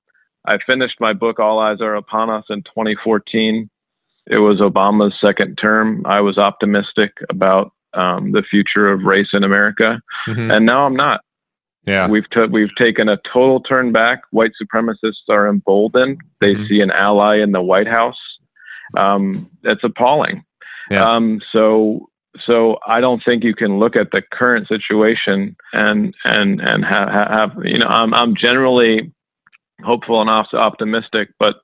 I 0.45 0.57
finished 0.65 0.95
my 0.99 1.13
book, 1.13 1.39
All 1.39 1.59
Eyes 1.59 1.81
Are 1.81 1.95
Upon 1.95 2.29
Us, 2.29 2.45
in 2.49 2.63
2014. 2.63 3.69
It 4.27 4.39
was 4.39 4.59
Obama's 4.59 5.15
second 5.23 5.55
term. 5.55 6.03
I 6.05 6.21
was 6.21 6.37
optimistic 6.37 7.11
about 7.29 7.73
um, 7.93 8.31
the 8.31 8.43
future 8.43 8.89
of 8.89 9.03
race 9.03 9.29
in 9.33 9.43
America, 9.43 10.01
mm-hmm. 10.27 10.51
and 10.51 10.65
now 10.65 10.85
I'm 10.85 10.95
not. 10.95 11.21
Yeah, 11.85 12.07
we've 12.07 12.29
t- 12.29 12.45
we've 12.45 12.75
taken 12.79 13.09
a 13.09 13.17
total 13.31 13.61
turn 13.61 13.91
back. 13.91 14.21
White 14.31 14.51
supremacists 14.61 15.27
are 15.29 15.47
emboldened. 15.47 16.21
They 16.41 16.53
mm-hmm. 16.53 16.65
see 16.67 16.81
an 16.81 16.91
ally 16.91 17.37
in 17.37 17.51
the 17.51 17.61
White 17.61 17.87
House. 17.87 18.19
Um, 18.97 19.49
it's 19.63 19.83
appalling. 19.83 20.43
Yeah. 20.91 21.03
Um, 21.03 21.41
so 21.51 22.09
so 22.37 22.77
I 22.85 23.01
don't 23.01 23.23
think 23.23 23.43
you 23.43 23.55
can 23.55 23.79
look 23.79 23.95
at 23.95 24.11
the 24.11 24.21
current 24.21 24.67
situation 24.67 25.55
and 25.73 26.13
and 26.25 26.61
and 26.61 26.85
have, 26.85 27.09
have 27.09 27.51
you 27.63 27.79
know 27.79 27.87
I'm 27.87 28.13
I'm 28.13 28.35
generally 28.35 29.11
hopeful 29.83 30.21
and 30.21 30.29
optimistic, 30.29 31.29
but 31.39 31.55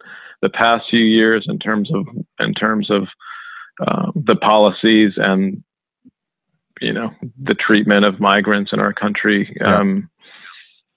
the 0.42 0.50
past 0.50 0.86
few 0.90 1.04
years 1.04 1.46
in 1.48 1.60
terms 1.60 1.92
of 1.94 2.08
in 2.40 2.54
terms 2.54 2.90
of 2.90 3.08
uh, 3.86 4.12
the 4.16 4.36
policies 4.36 5.14
and 5.18 5.64
you 6.82 6.94
know 6.94 7.14
the 7.42 7.56
treatment 7.56 8.06
of 8.06 8.20
migrants 8.20 8.72
in 8.74 8.80
our 8.80 8.94
country 8.94 9.56
um, 9.62 10.10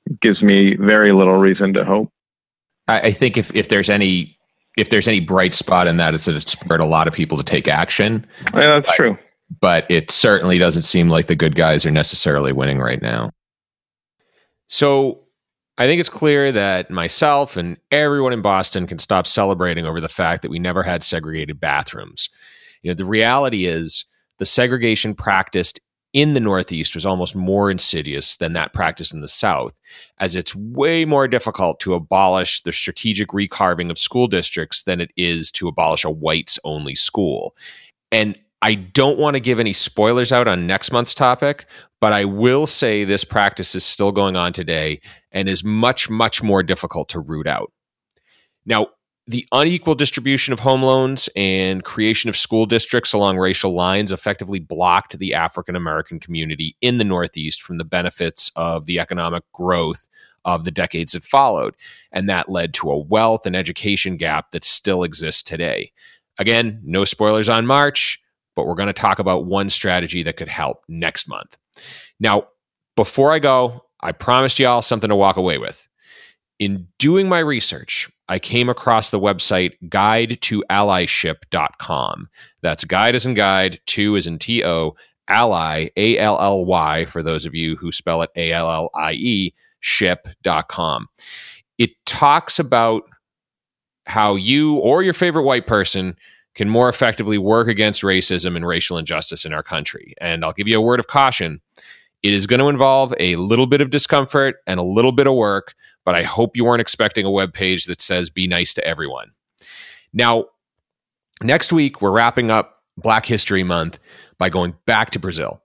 yeah. 0.08 0.16
gives 0.22 0.42
me 0.42 0.76
very 0.76 1.12
little 1.12 1.38
reason 1.38 1.72
to 1.74 1.84
hope. 1.84 2.12
I, 2.88 3.00
I 3.00 3.12
think 3.12 3.36
if 3.36 3.54
if 3.54 3.68
there's 3.68 3.90
any 3.90 4.38
if 4.76 4.90
there's 4.90 5.08
any 5.08 5.20
bright 5.20 5.54
spot 5.54 5.86
in 5.86 5.96
that, 5.96 6.14
it's 6.14 6.26
that 6.26 6.36
it's 6.36 6.52
spurred 6.52 6.80
a 6.80 6.86
lot 6.86 7.08
of 7.08 7.14
people 7.14 7.36
to 7.36 7.44
take 7.44 7.68
action. 7.68 8.26
Yeah, 8.54 8.74
that's 8.74 8.86
but, 8.86 8.96
true. 8.96 9.18
But 9.60 9.90
it 9.90 10.10
certainly 10.10 10.58
doesn't 10.58 10.82
seem 10.82 11.08
like 11.08 11.26
the 11.26 11.34
good 11.34 11.56
guys 11.56 11.84
are 11.86 11.90
necessarily 11.90 12.52
winning 12.52 12.78
right 12.78 13.00
now. 13.00 13.30
So 14.68 15.24
I 15.78 15.86
think 15.86 16.00
it's 16.00 16.08
clear 16.08 16.52
that 16.52 16.90
myself 16.90 17.56
and 17.56 17.76
everyone 17.90 18.32
in 18.32 18.42
Boston 18.42 18.86
can 18.86 18.98
stop 18.98 19.26
celebrating 19.26 19.86
over 19.86 20.00
the 20.00 20.08
fact 20.08 20.42
that 20.42 20.50
we 20.50 20.58
never 20.58 20.82
had 20.82 21.02
segregated 21.02 21.60
bathrooms. 21.60 22.28
You 22.82 22.90
know, 22.90 22.94
the 22.94 23.04
reality 23.04 23.66
is 23.66 24.04
the 24.38 24.46
segregation 24.46 25.14
practiced 25.14 25.80
in 26.12 26.32
the 26.32 26.40
Northeast 26.40 26.94
was 26.94 27.04
almost 27.04 27.36
more 27.36 27.70
insidious 27.70 28.36
than 28.36 28.54
that 28.54 28.72
practice 28.72 29.12
in 29.12 29.20
the 29.20 29.28
South, 29.28 29.74
as 30.18 30.36
it's 30.36 30.54
way 30.54 31.04
more 31.04 31.28
difficult 31.28 31.80
to 31.80 31.94
abolish 31.94 32.62
the 32.62 32.72
strategic 32.72 33.28
recarving 33.28 33.90
of 33.90 33.98
school 33.98 34.26
districts 34.26 34.82
than 34.82 35.00
it 35.00 35.10
is 35.16 35.50
to 35.52 35.68
abolish 35.68 36.04
a 36.04 36.10
whites 36.10 36.58
only 36.64 36.94
school. 36.94 37.54
And 38.10 38.40
I 38.62 38.74
don't 38.74 39.18
want 39.18 39.34
to 39.34 39.40
give 39.40 39.60
any 39.60 39.72
spoilers 39.72 40.32
out 40.32 40.48
on 40.48 40.66
next 40.66 40.90
month's 40.92 41.14
topic, 41.14 41.66
but 42.00 42.12
I 42.12 42.24
will 42.24 42.66
say 42.66 43.04
this 43.04 43.24
practice 43.24 43.74
is 43.74 43.84
still 43.84 44.10
going 44.10 44.34
on 44.34 44.52
today 44.52 45.00
and 45.30 45.48
is 45.48 45.62
much, 45.62 46.08
much 46.08 46.42
more 46.42 46.62
difficult 46.62 47.10
to 47.10 47.20
root 47.20 47.46
out. 47.46 47.70
Now, 48.64 48.88
the 49.28 49.46
unequal 49.52 49.94
distribution 49.94 50.54
of 50.54 50.60
home 50.60 50.82
loans 50.82 51.28
and 51.36 51.84
creation 51.84 52.30
of 52.30 52.36
school 52.36 52.64
districts 52.64 53.12
along 53.12 53.36
racial 53.36 53.74
lines 53.74 54.10
effectively 54.10 54.58
blocked 54.58 55.18
the 55.18 55.34
African 55.34 55.76
American 55.76 56.18
community 56.18 56.76
in 56.80 56.96
the 56.96 57.04
Northeast 57.04 57.62
from 57.62 57.76
the 57.76 57.84
benefits 57.84 58.50
of 58.56 58.86
the 58.86 58.98
economic 58.98 59.44
growth 59.52 60.08
of 60.46 60.64
the 60.64 60.70
decades 60.70 61.12
that 61.12 61.22
followed. 61.22 61.74
And 62.10 62.26
that 62.30 62.48
led 62.48 62.72
to 62.74 62.90
a 62.90 62.98
wealth 62.98 63.44
and 63.44 63.54
education 63.54 64.16
gap 64.16 64.50
that 64.52 64.64
still 64.64 65.02
exists 65.02 65.42
today. 65.42 65.92
Again, 66.38 66.80
no 66.82 67.04
spoilers 67.04 67.50
on 67.50 67.66
March, 67.66 68.22
but 68.56 68.66
we're 68.66 68.74
going 68.76 68.86
to 68.86 68.92
talk 68.94 69.18
about 69.18 69.44
one 69.44 69.68
strategy 69.68 70.22
that 70.22 70.36
could 70.36 70.48
help 70.48 70.84
next 70.88 71.28
month. 71.28 71.56
Now, 72.18 72.48
before 72.96 73.32
I 73.32 73.40
go, 73.40 73.84
I 74.00 74.12
promised 74.12 74.58
y'all 74.58 74.80
something 74.80 75.10
to 75.10 75.16
walk 75.16 75.36
away 75.36 75.58
with. 75.58 75.87
In 76.58 76.88
doing 76.98 77.28
my 77.28 77.38
research, 77.38 78.10
I 78.28 78.38
came 78.38 78.68
across 78.68 79.10
the 79.10 79.20
website 79.20 79.74
guide 79.88 80.38
to 80.42 80.64
allyship.com. 80.70 82.28
That's 82.62 82.84
guide 82.84 83.14
as 83.14 83.24
in 83.24 83.34
guide, 83.34 83.80
two 83.86 84.16
as 84.16 84.26
in 84.26 84.38
T 84.38 84.64
O, 84.64 84.96
ally, 85.28 85.88
A 85.96 86.18
L 86.18 86.38
L 86.40 86.64
Y, 86.64 87.04
for 87.06 87.22
those 87.22 87.46
of 87.46 87.54
you 87.54 87.76
who 87.76 87.92
spell 87.92 88.22
it 88.22 88.30
A 88.36 88.52
L 88.52 88.70
L 88.70 88.90
I 88.94 89.12
E, 89.12 89.54
ship.com. 89.80 91.08
It 91.78 91.90
talks 92.06 92.58
about 92.58 93.04
how 94.06 94.34
you 94.34 94.76
or 94.76 95.02
your 95.02 95.12
favorite 95.12 95.44
white 95.44 95.66
person 95.66 96.16
can 96.54 96.68
more 96.68 96.88
effectively 96.88 97.38
work 97.38 97.68
against 97.68 98.02
racism 98.02 98.56
and 98.56 98.66
racial 98.66 98.98
injustice 98.98 99.44
in 99.44 99.52
our 99.52 99.62
country. 99.62 100.14
And 100.20 100.44
I'll 100.44 100.52
give 100.52 100.66
you 100.66 100.76
a 100.76 100.82
word 100.82 100.98
of 100.98 101.06
caution. 101.06 101.60
It 102.28 102.34
is 102.34 102.46
going 102.46 102.60
to 102.60 102.68
involve 102.68 103.14
a 103.18 103.36
little 103.36 103.66
bit 103.66 103.80
of 103.80 103.88
discomfort 103.88 104.56
and 104.66 104.78
a 104.78 104.82
little 104.82 105.12
bit 105.12 105.26
of 105.26 105.32
work, 105.32 105.74
but 106.04 106.14
I 106.14 106.24
hope 106.24 106.58
you 106.58 106.64
weren't 106.66 106.82
expecting 106.82 107.24
a 107.24 107.30
web 107.30 107.54
page 107.54 107.86
that 107.86 108.02
says 108.02 108.28
be 108.28 108.46
nice 108.46 108.74
to 108.74 108.86
everyone. 108.86 109.30
Now, 110.12 110.44
next 111.42 111.72
week, 111.72 112.02
we're 112.02 112.10
wrapping 112.10 112.50
up 112.50 112.82
Black 112.98 113.24
History 113.24 113.62
Month 113.62 113.98
by 114.36 114.50
going 114.50 114.74
back 114.84 115.08
to 115.12 115.18
Brazil. 115.18 115.62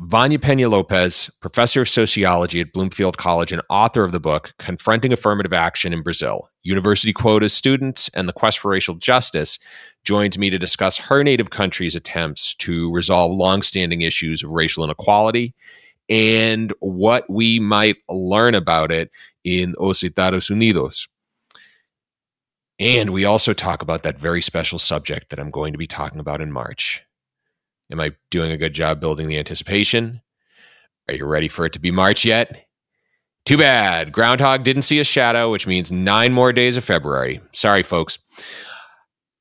Vânia 0.00 0.38
Penha-Lopes, 0.38 1.30
professor 1.38 1.82
of 1.82 1.88
sociology 1.88 2.60
at 2.60 2.72
Bloomfield 2.72 3.16
College 3.16 3.52
and 3.52 3.62
author 3.70 4.02
of 4.02 4.10
the 4.10 4.18
book 4.18 4.54
Confronting 4.58 5.12
Affirmative 5.12 5.52
Action 5.52 5.92
in 5.92 6.02
Brazil, 6.02 6.50
University 6.64 7.12
Quotas 7.12 7.52
Students 7.52 8.10
and 8.12 8.28
the 8.28 8.32
Quest 8.32 8.58
for 8.58 8.72
Racial 8.72 8.96
Justice, 8.96 9.60
joins 10.02 10.36
me 10.36 10.50
to 10.50 10.58
discuss 10.58 10.96
her 10.96 11.22
native 11.22 11.50
country's 11.50 11.94
attempts 11.94 12.56
to 12.56 12.90
resolve 12.90 13.30
longstanding 13.30 14.02
issues 14.02 14.42
of 14.42 14.50
racial 14.50 14.82
inequality 14.82 15.54
and 16.12 16.74
what 16.80 17.24
we 17.30 17.58
might 17.58 17.96
learn 18.06 18.54
about 18.54 18.92
it 18.92 19.10
in 19.44 19.74
Os 19.80 20.02
Estados 20.02 20.48
Unidos. 20.48 21.08
And 22.78 23.10
we 23.10 23.24
also 23.24 23.54
talk 23.54 23.80
about 23.80 24.02
that 24.02 24.18
very 24.18 24.42
special 24.42 24.78
subject 24.78 25.30
that 25.30 25.40
I'm 25.40 25.50
going 25.50 25.72
to 25.72 25.78
be 25.78 25.86
talking 25.86 26.20
about 26.20 26.42
in 26.42 26.52
March 26.52 27.02
Am 27.90 28.00
I 28.00 28.12
doing 28.30 28.50
a 28.50 28.56
good 28.56 28.72
job 28.72 29.00
building 29.00 29.28
the 29.28 29.38
anticipation? 29.38 30.22
Are 31.08 31.14
you 31.14 31.26
ready 31.26 31.48
for 31.48 31.66
it 31.66 31.74
to 31.74 31.78
be 31.78 31.90
March 31.90 32.24
yet? 32.24 32.66
Too 33.44 33.58
bad. 33.58 34.12
Groundhog 34.12 34.64
didn't 34.64 34.82
see 34.82 34.98
a 34.98 35.04
shadow, 35.04 35.50
which 35.50 35.66
means 35.66 35.92
nine 35.92 36.32
more 36.32 36.54
days 36.54 36.78
of 36.78 36.84
February. 36.84 37.42
Sorry, 37.52 37.82
folks. 37.82 38.18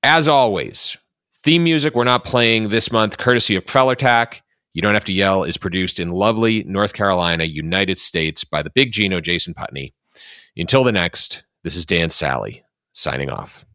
As 0.04 0.28
always, 0.28 0.98
theme 1.44 1.64
music 1.64 1.96
we're 1.96 2.04
not 2.04 2.26
playing 2.26 2.68
this 2.68 2.92
month, 2.92 3.18
courtesy 3.18 3.56
of 3.56 3.64
Quellertac. 3.64 4.42
You 4.74 4.82
Don't 4.82 4.94
Have 4.94 5.06
to 5.06 5.14
Yell 5.14 5.44
is 5.44 5.58
produced 5.58 6.00
in 6.00 6.12
lovely 6.12 6.64
North 6.64 6.94
Carolina, 6.94 7.44
United 7.44 8.00
States 8.00 8.44
by 8.44 8.62
the 8.64 8.70
big 8.70 8.92
Gino 8.92 9.20
Jason 9.20 9.54
Putney. 9.54 9.94
Until 10.56 10.84
the 10.84 10.92
next, 10.92 11.44
this 11.64 11.76
is 11.76 11.86
Dan 11.86 12.10
Sally 12.10 12.64
signing 12.94 13.30
off. 13.30 13.66